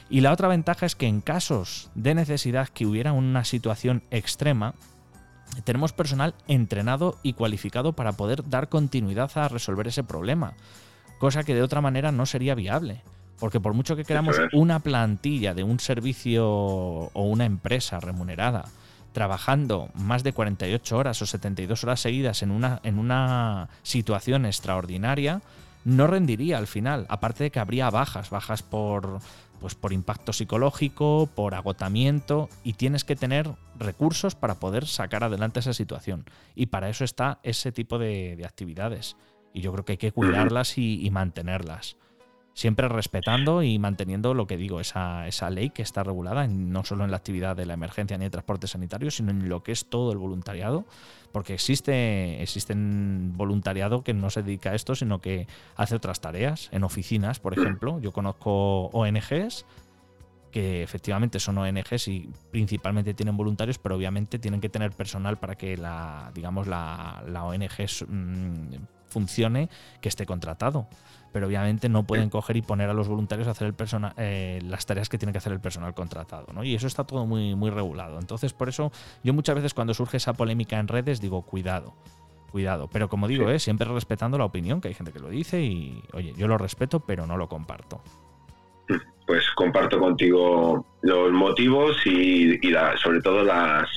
Y 0.09 0.21
la 0.21 0.31
otra 0.31 0.47
ventaja 0.47 0.85
es 0.85 0.95
que 0.95 1.07
en 1.07 1.21
casos 1.21 1.89
de 1.95 2.15
necesidad 2.15 2.69
que 2.69 2.85
hubiera 2.85 3.13
una 3.13 3.43
situación 3.43 4.03
extrema, 4.11 4.73
tenemos 5.63 5.93
personal 5.93 6.33
entrenado 6.47 7.17
y 7.23 7.33
cualificado 7.33 7.93
para 7.93 8.13
poder 8.13 8.47
dar 8.49 8.69
continuidad 8.69 9.31
a 9.35 9.47
resolver 9.47 9.87
ese 9.87 10.03
problema, 10.03 10.53
cosa 11.19 11.43
que 11.43 11.55
de 11.55 11.61
otra 11.61 11.81
manera 11.81 12.11
no 12.11 12.25
sería 12.25 12.55
viable. 12.55 13.01
Porque 13.39 13.59
por 13.59 13.73
mucho 13.73 13.95
que 13.95 14.03
queramos 14.03 14.37
una 14.51 14.79
plantilla 14.79 15.53
de 15.53 15.63
un 15.63 15.79
servicio 15.79 16.47
o 16.47 17.23
una 17.23 17.45
empresa 17.45 17.99
remunerada, 17.99 18.65
trabajando 19.13 19.89
más 19.93 20.23
de 20.23 20.33
48 20.33 20.97
horas 20.97 21.21
o 21.21 21.25
72 21.27 21.83
horas 21.83 21.99
seguidas 21.99 22.41
en 22.41 22.51
una, 22.51 22.79
en 22.83 22.97
una 22.97 23.69
situación 23.83 24.45
extraordinaria, 24.45 25.41
no 25.85 26.05
rendiría 26.05 26.57
al 26.57 26.67
final. 26.67 27.05
Aparte 27.09 27.45
de 27.45 27.51
que 27.51 27.59
habría 27.59 27.89
bajas, 27.89 28.29
bajas 28.29 28.61
por, 28.61 29.19
pues 29.59 29.75
por 29.75 29.93
impacto 29.93 30.33
psicológico, 30.33 31.29
por 31.35 31.55
agotamiento, 31.55 32.49
y 32.63 32.73
tienes 32.73 33.03
que 33.03 33.15
tener 33.15 33.49
recursos 33.77 34.35
para 34.35 34.55
poder 34.55 34.85
sacar 34.85 35.23
adelante 35.23 35.59
esa 35.59 35.73
situación. 35.73 36.25
Y 36.55 36.67
para 36.67 36.89
eso 36.89 37.03
está 37.03 37.39
ese 37.43 37.71
tipo 37.71 37.97
de, 37.99 38.41
actividades. 38.45 39.17
Y 39.53 39.61
yo 39.61 39.71
creo 39.71 39.85
que 39.85 39.93
hay 39.93 39.97
que 39.97 40.11
cuidarlas 40.11 40.77
y 40.77 41.09
mantenerlas 41.11 41.97
siempre 42.57 42.89
respetando 42.89 43.61
y 43.61 43.77
manteniendo 43.77 44.33
lo 44.33 44.47
que 44.47 44.57
digo, 44.57 44.79
esa, 44.79 45.27
esa 45.27 45.51
ley 45.51 45.69
que 45.69 45.83
está 45.83 46.03
regulada 46.03 46.47
no 46.47 46.83
solo 46.83 47.05
en 47.05 47.11
la 47.11 47.17
actividad 47.17 47.55
de 47.55 47.67
la 47.67 47.75
emergencia 47.75 48.17
ni 48.17 48.23
de 48.23 48.31
transporte 48.31 48.65
sanitario, 48.65 49.11
sino 49.11 49.29
en 49.29 49.47
lo 49.47 49.61
que 49.61 49.71
es 49.71 49.85
todo 49.85 50.11
el 50.11 50.17
voluntariado, 50.17 50.83
porque 51.31 51.53
existe 51.53 52.41
existen 52.41 53.33
voluntariado 53.37 54.03
que 54.03 54.15
no 54.15 54.31
se 54.31 54.41
dedica 54.41 54.71
a 54.71 54.73
esto, 54.73 54.95
sino 54.95 55.21
que 55.21 55.45
hace 55.75 55.93
otras 55.93 56.19
tareas, 56.19 56.69
en 56.71 56.83
oficinas, 56.83 57.39
por 57.39 57.53
ejemplo. 57.53 57.99
Yo 57.99 58.11
conozco 58.11 58.87
ONGs 58.87 59.67
que 60.51 60.81
efectivamente 60.81 61.39
son 61.39 61.59
ONGs 61.59 62.07
y 62.07 62.27
principalmente 62.49 63.13
tienen 63.13 63.37
voluntarios, 63.37 63.77
pero 63.77 63.97
obviamente 63.97 64.39
tienen 64.39 64.61
que 64.61 64.69
tener 64.69 64.93
personal 64.93 65.37
para 65.37 65.53
que 65.53 65.77
la, 65.77 66.31
digamos, 66.33 66.65
la, 66.65 67.23
la 67.27 67.43
ONG 67.43 67.85
funcione, 69.07 69.69
que 70.01 70.09
esté 70.09 70.25
contratado 70.25 70.87
pero 71.37 71.45
obviamente 71.45 71.87
no 71.87 72.03
pueden 72.03 72.31
coger 72.31 72.57
y 72.57 72.63
poner 72.63 72.89
a 72.89 72.93
los 72.95 73.07
voluntarios 73.07 73.47
a 73.47 73.51
hacer 73.51 73.67
el 73.67 73.75
eh, 74.17 74.59
las 74.63 74.87
tareas 74.87 75.07
que 75.07 75.19
tiene 75.19 75.31
que 75.31 75.37
hacer 75.37 75.53
el 75.53 75.59
personal 75.59 75.93
contratado. 75.93 76.47
¿no? 76.51 76.63
Y 76.63 76.73
eso 76.73 76.87
está 76.87 77.03
todo 77.03 77.27
muy, 77.27 77.53
muy 77.53 77.69
regulado. 77.69 78.17
Entonces, 78.17 78.53
por 78.53 78.69
eso 78.69 78.91
yo 79.23 79.33
muchas 79.33 79.55
veces 79.55 79.75
cuando 79.75 79.93
surge 79.93 80.17
esa 80.17 80.33
polémica 80.33 80.79
en 80.79 80.87
redes 80.87 81.21
digo, 81.21 81.43
cuidado. 81.43 81.93
Cuidado, 82.51 82.89
pero 82.91 83.07
como 83.07 83.27
digo, 83.27 83.51
¿eh? 83.51 83.59
siempre 83.59 83.87
respetando 83.87 84.37
la 84.39 84.45
opinión, 84.45 84.81
que 84.81 84.87
hay 84.87 84.95
gente 84.95 85.11
que 85.11 85.19
lo 85.19 85.29
dice 85.29 85.61
y, 85.61 86.01
oye, 86.13 86.33
yo 86.35 86.47
lo 86.47 86.57
respeto, 86.57 87.01
pero 87.01 87.27
no 87.27 87.37
lo 87.37 87.47
comparto 87.47 88.01
pues 89.27 89.43
comparto 89.55 89.99
contigo 89.99 90.85
los 91.01 91.31
motivos 91.33 91.97
y, 92.05 92.57
sobre 93.03 93.21
todo 93.21 93.43
las, 93.43 93.89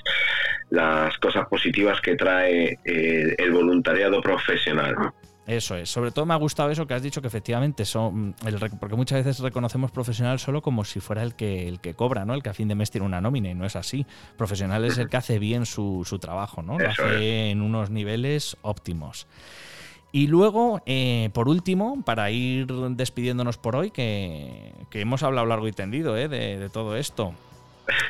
las 0.71 1.17
cosas 1.19 1.47
positivas 1.49 2.01
que 2.01 2.17
trae 2.17 2.79
eh, 2.85 3.35
el 3.37 3.51
voluntariado 3.51 4.21
profesional. 4.21 5.13
Eso 5.47 5.75
es. 5.75 5.91
Sobre 5.91 6.13
todo 6.13 6.27
me 6.27 6.35
ha 6.35 6.37
gustado 6.37 6.71
eso 6.71 6.87
que 6.87 6.95
has 6.95 7.03
dicho 7.03 7.21
que 7.21 7.27
efectivamente 7.27 7.85
son. 7.85 8.37
porque 8.79 8.95
muchas 8.95 9.25
veces 9.25 9.43
reconocemos 9.43 9.91
profesional 9.91 10.39
solo 10.39 10.63
como 10.63 10.85
si 10.85 11.01
fuera 11.01 11.25
el 11.25 11.35
que, 11.35 11.67
el 11.67 11.81
que 11.81 11.95
cobra, 11.95 12.25
¿no? 12.25 12.35
El 12.35 12.43
que 12.43 12.51
a 12.51 12.55
fin 12.55 12.69
de 12.69 12.77
mes 12.77 12.93
tiene 12.93 13.05
una 13.05 13.21
nómina 13.21 13.51
y 13.51 13.55
no 13.55 13.67
es 13.67 13.75
así. 13.75 14.07
Profesional 14.37 14.85
es 14.85 14.99
el 14.99 15.09
que 15.09 15.17
hace 15.17 15.41
bien 15.41 15.67
su, 15.67 16.07
trabajo, 16.21 16.63
¿no? 16.63 16.79
Lo 16.79 16.89
hace 16.89 17.51
en 17.51 17.63
unos 17.63 17.91
niveles 17.91 18.57
óptimos. 18.63 19.27
Y 20.13 20.29
luego, 20.29 20.83
eh, 20.87 21.31
por 21.33 21.49
último, 21.49 22.03
para 22.05 22.31
ir 22.31 22.67
despidiéndonos 22.67 23.59
por 23.59 23.75
hoy, 23.75 23.91
que, 23.91 24.73
hemos 24.93 25.25
hablado 25.25 25.47
largo 25.47 25.67
y 25.67 25.73
tendido 25.73 26.17
¿eh? 26.17 26.29
de 26.29 26.69
todo 26.69 26.97
esto. 26.97 27.35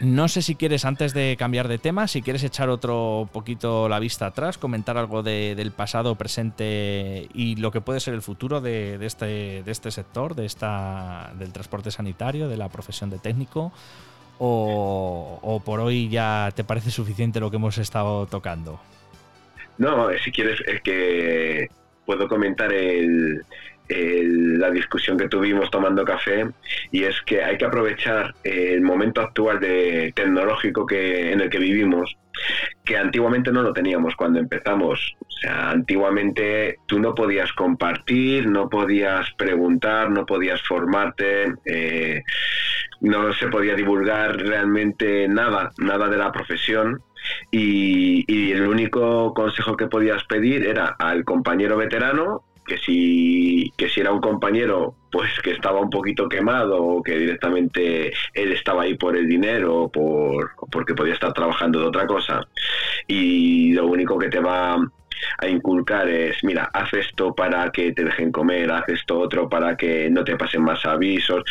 No 0.01 0.29
sé 0.29 0.43
si 0.43 0.55
quieres, 0.55 0.85
antes 0.85 1.13
de 1.13 1.37
cambiar 1.39 1.69
de 1.69 1.79
tema, 1.79 2.09
si 2.09 2.23
quieres 2.23 2.43
echar 2.45 2.69
otro 2.71 3.29
poquito 3.33 3.89
la 3.89 3.99
vista 3.99 4.27
atrás, 4.27 4.57
comentar 4.59 4.97
algo 4.97 5.23
del 5.23 5.73
pasado, 5.73 6.15
presente 6.15 7.29
y 7.35 7.57
lo 7.57 7.71
que 7.71 7.81
puede 7.81 8.01
ser 8.01 8.15
el 8.15 8.23
futuro 8.23 8.61
de, 8.61 8.99
este, 9.05 9.63
de 9.63 9.71
este 9.71 9.91
sector, 9.91 10.35
de 10.35 10.47
esta, 10.47 11.33
del 11.39 11.53
transporte 11.53 11.91
sanitario, 11.91 12.49
de 12.49 12.57
la 12.57 12.69
profesión 12.69 13.11
de 13.11 13.19
técnico, 13.19 13.73
o, 14.43 15.63
por 15.65 15.81
hoy 15.81 16.09
ya 16.09 16.51
te 16.55 16.65
parece 16.65 16.91
suficiente 16.91 17.41
lo 17.41 17.51
que 17.51 17.57
hemos 17.57 17.77
estado 17.79 18.27
tocando? 18.27 18.81
No, 19.77 20.09
si 20.25 20.33
quieres, 20.33 20.61
es 20.67 20.81
que 20.81 21.69
puedo 22.07 22.29
comentar 22.29 22.73
el, 22.73 23.45
la 23.93 24.71
discusión 24.71 25.19
que 25.19 25.29
tuvimos 25.29 25.71
tomando 25.71 26.05
café 26.05 26.49
y 26.93 27.05
es 27.05 27.21
que 27.23 27.43
hay 27.43 27.59
que 27.59 27.65
aprovechar 27.65 28.35
el 28.45 28.81
momento 28.83 29.21
actual 29.21 29.61
de 29.61 30.13
tecnológico 30.15 30.87
que 30.87 31.33
en 31.33 31.41
el 31.41 31.51
que 31.51 31.59
vivimos 31.59 32.17
que 32.85 32.97
antiguamente 32.97 33.53
no 33.53 33.63
lo 33.63 33.73
teníamos 33.73 34.15
cuando 34.17 34.39
empezamos. 34.39 35.17
O 35.21 35.31
sea, 35.31 35.71
antiguamente 35.71 36.79
tú 36.87 36.99
no 36.99 37.15
podías 37.15 37.53
compartir, 37.53 38.47
no 38.47 38.69
podías 38.69 39.31
preguntar, 39.33 40.11
no 40.11 40.27
podías 40.27 40.61
formarte, 40.63 41.55
eh, 41.65 42.23
no 43.01 43.33
se 43.35 43.49
podía 43.49 43.75
divulgar 43.75 44.37
realmente 44.37 45.29
nada, 45.29 45.71
nada 45.79 46.09
de 46.09 46.17
la 46.17 46.33
profesión. 46.33 47.03
Y, 47.51 48.51
el 48.53 48.67
único 48.67 49.33
consejo 49.35 49.77
que 49.77 49.87
podías 49.87 50.25
pedir 50.25 50.67
era 50.67 50.97
al 50.99 51.25
compañero 51.25 51.77
veterano 51.77 52.43
que 52.71 52.79
si, 52.79 53.73
que 53.77 53.89
si 53.89 54.01
era 54.01 54.13
un 54.13 54.21
compañero 54.21 54.95
pues 55.11 55.29
que 55.43 55.51
estaba 55.51 55.81
un 55.81 55.91
poquito 55.91 56.29
quemado 56.29 56.81
o 56.81 57.03
que 57.03 57.19
directamente 57.19 58.13
él 58.33 58.53
estaba 58.53 58.83
ahí 58.85 58.95
por 58.95 59.17
el 59.17 59.27
dinero 59.27 59.83
o 59.83 59.89
por, 59.91 60.53
porque 60.71 60.95
podía 60.95 61.15
estar 61.15 61.33
trabajando 61.33 61.81
de 61.81 61.87
otra 61.87 62.07
cosa. 62.07 62.47
Y 63.09 63.73
lo 63.73 63.89
único 63.89 64.17
que 64.19 64.29
te 64.29 64.39
va 64.39 64.77
a 64.77 65.49
inculcar 65.49 66.09
es, 66.09 66.45
mira, 66.45 66.71
haz 66.73 66.95
esto 66.95 67.35
para 67.35 67.73
que 67.73 67.93
te 67.93 68.05
dejen 68.05 68.31
comer, 68.31 68.71
haz 68.71 68.89
esto 68.89 69.19
otro 69.19 69.49
para 69.49 69.77
que 69.77 70.09
no 70.09 70.23
te 70.23 70.37
pasen 70.37 70.63
más 70.63 70.87
avisos, 70.87 71.43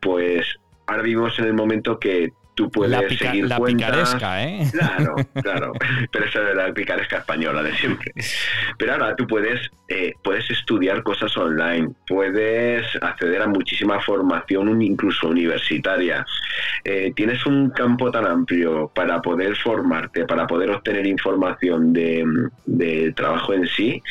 pues 0.00 0.46
ahora 0.86 1.02
vivimos 1.02 1.38
en 1.38 1.44
el 1.44 1.54
momento 1.54 1.98
que 1.98 2.32
tú 2.54 2.70
puedes 2.70 2.90
la 2.90 3.08
seguir 3.08 3.46
la 3.46 3.58
picaresca, 3.58 4.44
¿eh? 4.44 4.68
Claro, 4.70 5.14
claro. 5.42 5.72
Pero 6.12 6.24
esa 6.24 6.50
es 6.50 6.56
la 6.56 6.72
picaresca 6.72 7.18
española 7.18 7.62
de 7.62 7.74
siempre. 7.76 8.12
Pero 8.78 8.92
ahora 8.92 9.16
tú 9.16 9.26
puedes, 9.26 9.70
eh, 9.88 10.14
puedes 10.22 10.48
estudiar 10.50 11.02
cosas 11.02 11.36
online, 11.36 11.90
puedes 12.06 12.84
acceder 13.00 13.42
a 13.42 13.46
muchísima 13.46 14.00
formación, 14.00 14.82
incluso 14.82 15.28
universitaria. 15.28 16.26
Eh, 16.84 17.12
tienes 17.14 17.44
un 17.46 17.70
campo 17.70 18.10
tan 18.10 18.26
amplio 18.26 18.90
para 18.94 19.20
poder 19.22 19.56
formarte, 19.56 20.26
para 20.26 20.46
poder 20.46 20.70
obtener 20.70 21.06
información 21.06 21.92
de, 21.92 22.24
de 22.66 23.12
trabajo 23.12 23.54
en 23.54 23.66
sí, 23.66 24.02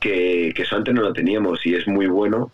que, 0.00 0.52
que 0.54 0.62
eso 0.62 0.76
antes 0.76 0.94
no 0.94 1.02
lo 1.02 1.12
teníamos 1.12 1.64
y 1.64 1.74
es 1.74 1.86
muy 1.88 2.06
bueno 2.06 2.50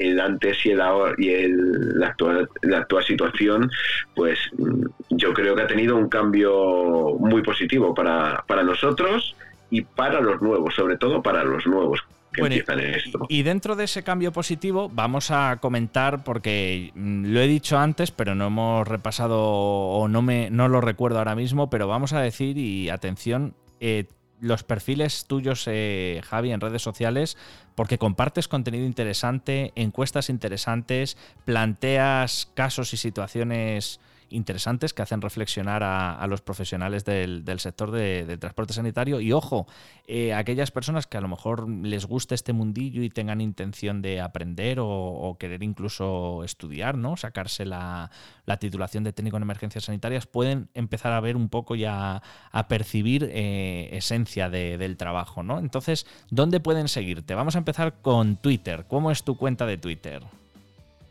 el 0.00 0.18
antes 0.18 0.64
y 0.64 0.70
el 0.70 0.80
ahora 0.80 1.14
y 1.18 1.28
el, 1.28 1.98
la, 1.98 2.08
actual, 2.08 2.48
la 2.62 2.78
actual 2.78 3.04
situación, 3.04 3.70
pues 4.14 4.38
mm, 4.56 4.86
yo 5.10 5.32
creo 5.34 5.54
que 5.54 5.62
ha 5.62 5.66
tenido 5.66 5.96
un 5.96 6.08
cambio 6.08 7.16
muy 7.18 7.42
positivo 7.42 7.94
para, 7.94 8.42
para 8.46 8.62
nosotros 8.62 9.36
y 9.68 9.82
para 9.82 10.20
los 10.20 10.40
nuevos, 10.40 10.74
sobre 10.74 10.96
todo 10.96 11.22
para 11.22 11.44
los 11.44 11.66
nuevos. 11.66 12.00
Que 12.32 12.42
empiezan 12.42 12.78
en 12.78 12.94
esto. 12.94 13.26
Y 13.28 13.42
dentro 13.42 13.74
de 13.74 13.84
ese 13.84 14.04
cambio 14.04 14.30
positivo 14.30 14.88
vamos 14.88 15.32
a 15.32 15.58
comentar, 15.60 16.22
porque 16.22 16.92
mm, 16.94 17.32
lo 17.32 17.40
he 17.40 17.46
dicho 17.46 17.76
antes, 17.76 18.10
pero 18.10 18.34
no 18.34 18.46
hemos 18.46 18.88
repasado 18.88 19.38
o 19.42 20.08
no, 20.08 20.22
me, 20.22 20.48
no 20.48 20.68
lo 20.68 20.80
recuerdo 20.80 21.18
ahora 21.18 21.34
mismo, 21.34 21.68
pero 21.70 21.88
vamos 21.88 22.12
a 22.12 22.20
decir, 22.20 22.56
y 22.56 22.88
atención, 22.88 23.54
eh, 23.80 24.06
los 24.40 24.62
perfiles 24.64 25.26
tuyos, 25.26 25.64
eh, 25.66 26.22
Javi, 26.24 26.52
en 26.52 26.60
redes 26.60 26.82
sociales, 26.82 27.36
porque 27.80 27.96
compartes 27.96 28.46
contenido 28.46 28.84
interesante, 28.84 29.72
encuestas 29.74 30.28
interesantes, 30.28 31.16
planteas 31.46 32.50
casos 32.52 32.92
y 32.92 32.98
situaciones 32.98 34.00
interesantes 34.30 34.94
que 34.94 35.02
hacen 35.02 35.20
reflexionar 35.20 35.82
a, 35.82 36.26
los 36.26 36.40
profesionales 36.40 37.04
del, 37.04 37.44
sector 37.58 37.90
de, 37.90 38.36
transporte 38.38 38.72
sanitario. 38.72 39.20
Y 39.20 39.32
ojo, 39.32 39.66
eh, 40.06 40.32
aquellas 40.32 40.70
personas 40.70 41.06
que 41.06 41.16
a 41.16 41.20
lo 41.20 41.28
mejor 41.28 41.68
les 41.68 42.06
guste 42.06 42.34
este 42.34 42.52
mundillo 42.52 43.02
y 43.02 43.10
tengan 43.10 43.40
intención 43.40 44.02
de 44.02 44.20
aprender 44.20 44.78
o, 44.80 45.36
querer 45.38 45.62
incluso 45.62 46.44
estudiar, 46.44 46.96
¿no? 46.96 47.16
Sacarse 47.16 47.64
la, 47.64 48.10
titulación 48.58 49.04
de 49.04 49.12
técnico 49.12 49.36
en 49.36 49.44
emergencias 49.44 49.84
sanitarias, 49.84 50.26
pueden 50.26 50.68
empezar 50.74 51.12
a 51.12 51.20
ver 51.20 51.36
un 51.36 51.48
poco 51.48 51.76
y 51.76 51.84
a, 51.84 52.22
percibir 52.68 53.28
eh, 53.32 53.88
esencia 53.92 54.50
del 54.50 54.96
trabajo, 54.96 55.42
¿no? 55.42 55.58
Entonces, 55.58 56.06
¿dónde 56.30 56.60
pueden 56.60 56.88
seguirte? 56.88 57.34
Vamos 57.34 57.54
a 57.54 57.58
empezar 57.58 58.00
con 58.02 58.36
Twitter. 58.36 58.86
¿Cómo 58.88 59.10
es 59.10 59.24
tu 59.24 59.36
cuenta 59.36 59.66
de 59.66 59.78
Twitter? 59.78 60.39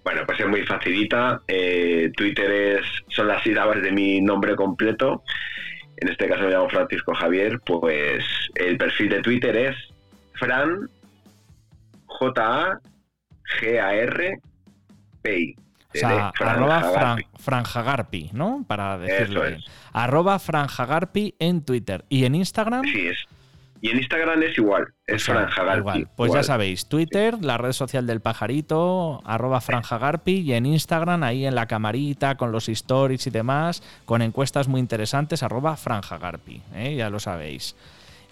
Bueno, 0.09 0.25
pues 0.25 0.39
es 0.39 0.47
muy 0.47 0.63
facilita. 0.63 1.39
Eh, 1.47 2.11
Twitter 2.17 2.49
es, 2.51 2.85
son 3.09 3.27
las 3.27 3.43
sílabas 3.43 3.79
de 3.83 3.91
mi 3.91 4.19
nombre 4.19 4.55
completo. 4.55 5.23
En 5.97 6.07
este 6.09 6.27
caso 6.27 6.45
me 6.45 6.49
llamo 6.49 6.67
Francisco 6.67 7.13
Javier. 7.13 7.59
Pues 7.63 8.25
el 8.55 8.75
perfil 8.79 9.09
de 9.09 9.21
Twitter 9.21 9.55
es 9.55 9.75
Fran 10.33 10.89
J 12.07 12.41
A 12.41 12.79
G 13.61 13.79
A 13.79 13.93
R 13.93 14.39
P 15.21 15.39
I. 15.39 15.55
O 15.93 15.97
sea, 15.99 16.31
arroba 16.39 17.17
franjagarpi, 17.37 18.31
¿no? 18.33 18.65
Para 18.67 18.97
decirlo 18.97 19.43
bien. 19.43 19.61
Arroba 19.93 20.39
franjagarpi 20.39 21.35
en 21.37 21.63
Twitter. 21.63 22.03
¿Y 22.09 22.25
en 22.25 22.33
Instagram? 22.33 22.83
Sí, 22.83 23.09
es 23.09 23.27
y 23.81 23.89
en 23.89 23.97
Instagram 23.97 24.43
es 24.43 24.57
igual, 24.57 24.87
es 25.05 25.23
Franja 25.23 25.83
Pues 26.15 26.33
ya 26.33 26.43
sabéis, 26.43 26.87
Twitter, 26.87 27.37
la 27.41 27.57
red 27.57 27.71
social 27.71 28.05
del 28.05 28.19
pajarito, 28.19 29.21
arroba 29.25 29.61
franjagarpi, 29.61 30.41
y 30.41 30.53
en 30.53 30.65
Instagram, 30.65 31.23
ahí 31.23 31.45
en 31.45 31.55
la 31.55 31.67
camarita, 31.67 32.35
con 32.35 32.51
los 32.51 32.67
stories 32.67 33.27
y 33.27 33.29
demás, 33.29 33.81
con 34.05 34.21
encuestas 34.21 34.67
muy 34.67 34.79
interesantes, 34.79 35.43
arroba 35.43 35.77
franjagarpi, 35.77 36.61
¿eh? 36.75 36.95
ya 36.95 37.09
lo 37.09 37.19
sabéis. 37.19 37.75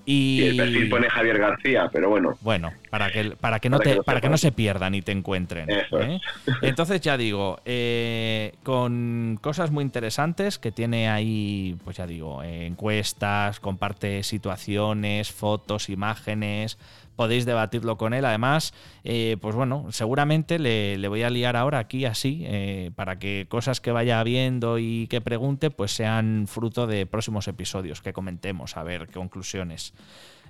Y... 0.10 0.42
el 0.42 0.56
perfil 0.56 0.88
pone 0.88 1.10
Javier 1.10 1.38
García, 1.38 1.90
pero 1.92 2.10
bueno. 2.10 2.38
Bueno, 2.40 2.72
para 2.90 3.12
que, 3.12 3.32
para 3.32 3.60
que, 3.60 3.70
no, 3.70 3.78
te, 3.78 4.02
para 4.04 4.22
que 4.22 4.30
no 4.30 4.38
se 4.38 4.54
pierdan 4.54 4.96
y 4.96 5.02
te 5.02 5.12
encuentren. 5.12 5.70
¿eh? 5.70 6.22
Entonces 6.62 7.02
ya 7.02 7.18
digo, 7.18 7.60
eh, 7.66 8.54
con 8.64 9.38
cosas 9.42 9.70
muy 9.70 9.84
interesantes 9.84 10.60
que 10.60 10.72
tiene 10.72 11.10
ahí, 11.10 11.76
pues 11.84 11.98
ya 11.98 12.08
digo, 12.08 12.42
encuestas, 12.42 13.60
comparte 13.60 14.24
situaciones, 14.24 15.30
fotos, 15.30 15.90
imágenes, 15.90 16.78
podéis 17.18 17.46
debatirlo 17.46 17.98
con 17.98 18.14
él. 18.14 18.24
Además, 18.24 18.74
eh, 19.04 19.36
pues 19.42 19.56
bueno, 19.56 19.88
seguramente 19.90 20.60
le, 20.60 21.06
voy 21.10 21.24
a 21.24 21.30
liar 21.30 21.58
ahora 21.58 21.80
aquí 21.80 22.06
así, 22.06 22.44
eh, 22.46 22.92
para 22.96 23.20
que 23.20 23.48
cosas 23.50 23.82
que 23.82 23.92
vaya 23.92 24.24
viendo 24.24 24.80
y 24.80 25.08
que 25.08 25.20
pregunte, 25.20 25.70
pues 25.70 25.92
sean 25.92 26.48
fruto 26.48 26.88
de 26.88 27.06
próximos 27.06 27.50
episodios 27.50 28.02
que 28.02 28.14
comentemos, 28.14 28.78
a 28.78 28.84
ver 28.84 29.08
conclusiones. 29.08 29.94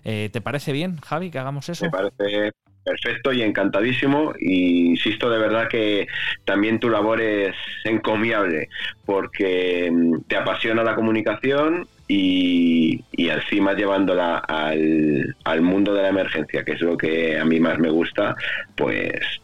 Eh, 0.03 0.29
¿Te 0.31 0.41
parece 0.41 0.73
bien, 0.73 0.97
Javi, 0.97 1.31
que 1.31 1.39
hagamos 1.39 1.69
eso? 1.69 1.85
Me 1.85 1.91
parece 1.91 2.51
perfecto 2.83 3.33
y 3.33 3.41
encantadísimo. 3.41 4.33
Y 4.39 4.87
insisto 4.87 5.29
de 5.29 5.39
verdad 5.39 5.67
que 5.67 6.07
también 6.45 6.79
tu 6.79 6.89
labor 6.89 7.21
es 7.21 7.55
encomiable 7.83 8.69
porque 9.05 9.89
mm, 9.91 10.21
te 10.27 10.37
apasiona 10.37 10.83
la 10.83 10.95
comunicación 10.95 11.87
y, 12.07 13.03
encima 13.17 13.73
llevándola 13.73 14.37
al, 14.37 15.35
al 15.43 15.61
mundo 15.61 15.93
de 15.93 16.01
la 16.01 16.09
emergencia, 16.09 16.63
que 16.63 16.73
es 16.73 16.81
lo 16.81 16.97
que 16.97 17.37
a 17.37 17.45
mí 17.45 17.59
más 17.59 17.77
me 17.77 17.89
gusta, 17.89 18.35
pues 18.75 19.41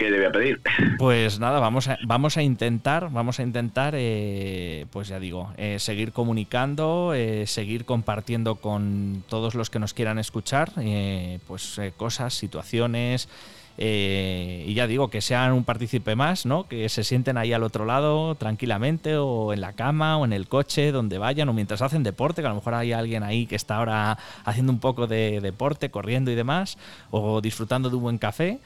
¿qué 0.00 0.10
debe 0.10 0.30
pedir? 0.30 0.60
Pues 0.98 1.38
nada, 1.38 1.60
vamos 1.60 1.88
a, 1.88 1.98
vamos 2.04 2.36
a 2.36 2.42
intentar, 2.42 3.10
vamos 3.10 3.38
a 3.38 3.42
intentar, 3.42 3.94
eh, 3.96 4.86
pues 4.90 5.08
ya 5.08 5.20
digo, 5.20 5.52
eh, 5.56 5.78
seguir 5.78 6.12
comunicando, 6.12 7.12
eh, 7.14 7.46
seguir 7.46 7.84
compartiendo 7.84 8.56
con 8.56 9.24
todos 9.28 9.54
los 9.54 9.70
que 9.70 9.78
nos 9.78 9.94
quieran 9.94 10.18
escuchar, 10.18 10.72
pues 11.46 11.80
cosas, 11.96 12.34
situaciones. 12.34 13.28
Y 13.82 14.74
ya 14.74 14.86
digo, 14.86 15.08
que 15.08 15.22
sean 15.22 15.52
un 15.52 15.64
partícipe 15.64 16.14
más, 16.14 16.44
¿no? 16.44 16.68
Que 16.68 16.90
se 16.90 17.02
sienten 17.02 17.38
ahí 17.38 17.54
al 17.54 17.62
otro 17.62 17.86
lado 17.86 18.34
tranquilamente, 18.34 19.16
o 19.16 19.54
en 19.54 19.62
la 19.62 19.72
cama, 19.72 20.18
o 20.18 20.26
en 20.26 20.34
el 20.34 20.48
coche, 20.48 20.92
donde 20.92 21.16
vayan, 21.16 21.48
o 21.48 21.54
mientras 21.54 21.80
hacen 21.80 22.02
deporte, 22.02 22.42
que 22.42 22.46
a 22.46 22.50
lo 22.50 22.56
mejor 22.56 22.74
hay 22.74 22.92
alguien 22.92 23.22
ahí 23.22 23.46
que 23.46 23.56
está 23.56 23.76
ahora 23.76 24.18
haciendo 24.44 24.70
un 24.70 24.80
poco 24.80 25.06
de 25.06 25.40
deporte, 25.40 25.90
corriendo 25.90 26.30
y 26.30 26.34
demás, 26.34 26.76
o 27.10 27.40
disfrutando 27.40 27.88
de 27.88 27.96
un 27.96 28.02
buen 28.02 28.18
café 28.18 28.58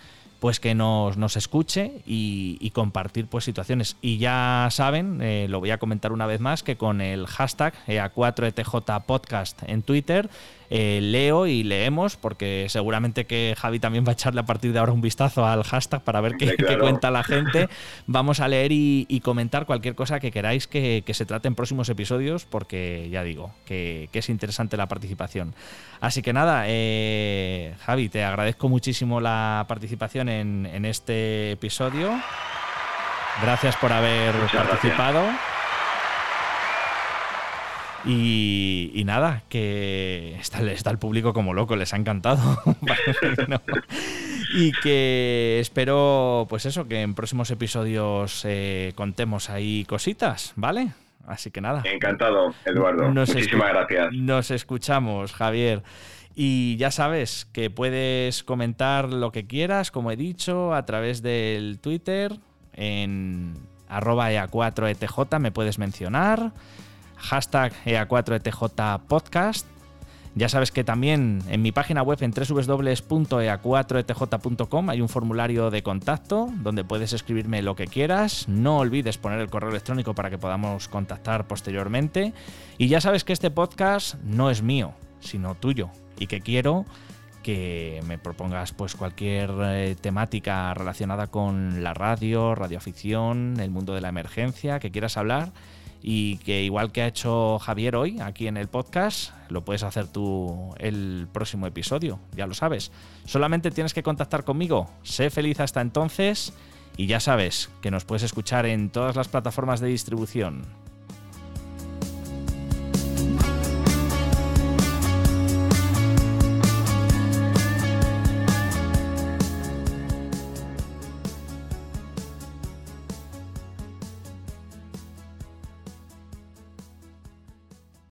pues 0.44 0.60
que 0.60 0.74
nos, 0.74 1.16
nos 1.16 1.38
escuche 1.38 2.02
y, 2.04 2.70
compartir 2.74 3.28
pues 3.28 3.44
situaciones. 3.44 3.96
Y 4.02 4.18
ya 4.18 4.68
saben, 4.70 5.22
eh, 5.22 5.46
lo 5.48 5.58
voy 5.58 5.70
a 5.70 5.78
comentar 5.78 6.12
una 6.12 6.26
vez 6.26 6.38
más, 6.38 6.62
que 6.62 6.76
con 6.76 7.00
el 7.00 7.26
hashtag 7.26 7.72
EA4ETJ 7.86 9.04
Podcast 9.06 9.62
en 9.66 9.82
Twitter 9.82 10.28
eh, 10.70 11.00
leo 11.00 11.46
y 11.46 11.62
leemos, 11.62 12.16
porque 12.16 12.66
seguramente 12.68 13.26
que 13.26 13.54
Javi 13.56 13.78
también 13.78 14.04
va 14.04 14.10
a 14.10 14.12
echarle 14.14 14.40
a 14.40 14.44
partir 14.44 14.72
de 14.72 14.78
ahora 14.78 14.92
un 14.92 15.00
vistazo 15.00 15.46
al 15.46 15.62
hashtag 15.62 16.02
para 16.02 16.20
ver 16.20 16.36
qué, 16.36 16.56
cuenta 16.80 17.10
la 17.10 17.22
gente. 17.22 17.68
Vamos 18.06 18.40
a 18.40 18.48
leer 18.48 18.72
y, 18.72 19.20
comentar 19.22 19.66
cualquier 19.66 19.94
cosa 19.94 20.20
que 20.20 20.30
queráis 20.30 20.66
que, 20.66 21.04
se 21.06 21.26
trate 21.26 21.48
en 21.48 21.54
próximos 21.54 21.88
episodios, 21.88 22.44
porque 22.44 23.08
ya 23.10 23.22
digo 23.22 23.52
que, 23.66 24.08
es 24.12 24.28
interesante 24.28 24.76
la 24.76 24.88
participación. 24.88 25.54
Así 26.00 26.22
que 26.22 26.32
nada, 26.32 26.64
eh, 26.66 27.74
Javi, 27.80 28.08
te 28.08 28.24
agradezco 28.24 28.68
muchísimo 28.68 29.20
la 29.20 29.64
participación 29.68 30.28
en, 30.40 30.84
este 30.84 31.52
episodio. 31.52 32.10
Gracias 33.42 33.76
por 33.76 33.92
haber 33.92 34.34
participado. 34.52 35.24
Y, 38.06 39.02
nada, 39.06 39.42
que 39.48 40.36
está, 40.38 40.60
está, 40.70 40.90
el 40.90 40.98
público 40.98 41.32
como 41.32 41.54
loco, 41.54 41.76
les 41.76 41.92
ha 41.94 41.96
encantado. 41.96 42.62
Y 44.56 44.70
que 44.70 45.58
espero, 45.60 46.46
pues 46.48 46.64
eso, 46.64 46.86
que 46.86 47.02
en 47.02 47.14
próximos 47.14 47.50
episodios 47.50 48.44
eh, 48.44 48.92
contemos 48.94 49.50
ahí 49.50 49.84
cositas, 49.84 50.52
¿vale? 50.54 50.92
Así 51.26 51.50
que 51.50 51.60
nada. 51.60 51.82
Encantado, 51.84 52.54
Eduardo. 52.64 53.10
Muchísimas 53.10 53.70
gracias. 53.70 54.12
Nos 54.12 54.52
escuchamos, 54.52 55.32
Javier. 55.32 55.82
Y 56.34 56.76
ya 56.76 56.90
sabes 56.90 57.46
que 57.52 57.70
puedes 57.70 58.42
comentar 58.42 59.12
lo 59.12 59.30
que 59.30 59.46
quieras, 59.46 59.90
como 59.90 60.10
he 60.10 60.16
dicho, 60.16 60.74
a 60.74 60.84
través 60.84 61.22
del 61.22 61.78
Twitter, 61.80 62.38
en 62.72 63.54
arroba 63.88 64.32
EA4ETJ 64.32 65.38
me 65.38 65.52
puedes 65.52 65.78
mencionar, 65.78 66.52
hashtag 67.16 67.72
EA4ETJ 67.84 69.02
podcast 69.06 69.66
ya 70.36 70.48
sabes 70.48 70.72
que 70.72 70.82
también 70.82 71.42
en 71.48 71.62
mi 71.62 71.70
página 71.70 72.02
web 72.02 72.18
en 72.20 72.32
www.ea4etj.com 72.32 74.90
hay 74.90 75.00
un 75.00 75.08
formulario 75.08 75.70
de 75.70 75.84
contacto 75.84 76.48
donde 76.56 76.82
puedes 76.82 77.12
escribirme 77.12 77.62
lo 77.62 77.76
que 77.76 77.86
quieras. 77.86 78.48
No 78.48 78.78
olvides 78.78 79.16
poner 79.16 79.38
el 79.38 79.48
correo 79.48 79.70
electrónico 79.70 80.12
para 80.14 80.30
que 80.30 80.38
podamos 80.38 80.88
contactar 80.88 81.46
posteriormente. 81.46 82.32
Y 82.78 82.88
ya 82.88 83.00
sabes 83.00 83.22
que 83.22 83.32
este 83.32 83.52
podcast 83.52 84.16
no 84.24 84.50
es 84.50 84.60
mío, 84.60 84.94
sino 85.20 85.54
tuyo. 85.54 85.90
Y 86.18 86.26
que 86.26 86.40
quiero 86.40 86.84
que 87.44 88.00
me 88.06 88.18
propongas 88.18 88.72
pues 88.72 88.96
cualquier 88.96 89.52
eh, 89.60 89.96
temática 90.00 90.72
relacionada 90.74 91.28
con 91.28 91.84
la 91.84 91.94
radio, 91.94 92.54
radioafición, 92.54 93.60
el 93.60 93.70
mundo 93.70 93.94
de 93.94 94.00
la 94.00 94.08
emergencia, 94.08 94.80
que 94.80 94.90
quieras 94.90 95.16
hablar 95.16 95.52
y 96.02 96.36
que 96.38 96.62
igual 96.62 96.92
que 96.92 97.02
ha 97.02 97.06
hecho 97.06 97.58
Javier 97.58 97.96
hoy 97.96 98.20
aquí 98.20 98.46
en 98.46 98.56
el 98.56 98.68
podcast, 98.68 99.32
lo 99.48 99.64
puedes 99.64 99.82
hacer 99.84 100.06
tú 100.06 100.74
el 100.78 101.28
próximo 101.32 101.66
episodio, 101.66 102.18
ya 102.36 102.46
lo 102.46 102.54
sabes. 102.54 102.92
Solamente 103.24 103.70
tienes 103.70 103.94
que 103.94 104.02
contactar 104.02 104.44
conmigo. 104.44 104.90
Sé 105.02 105.30
feliz 105.30 105.60
hasta 105.60 105.80
entonces 105.80 106.52
y 106.96 107.06
ya 107.06 107.20
sabes 107.20 107.70
que 107.80 107.90
nos 107.90 108.04
puedes 108.04 108.22
escuchar 108.22 108.66
en 108.66 108.90
todas 108.90 109.16
las 109.16 109.28
plataformas 109.28 109.80
de 109.80 109.88
distribución. 109.88 110.83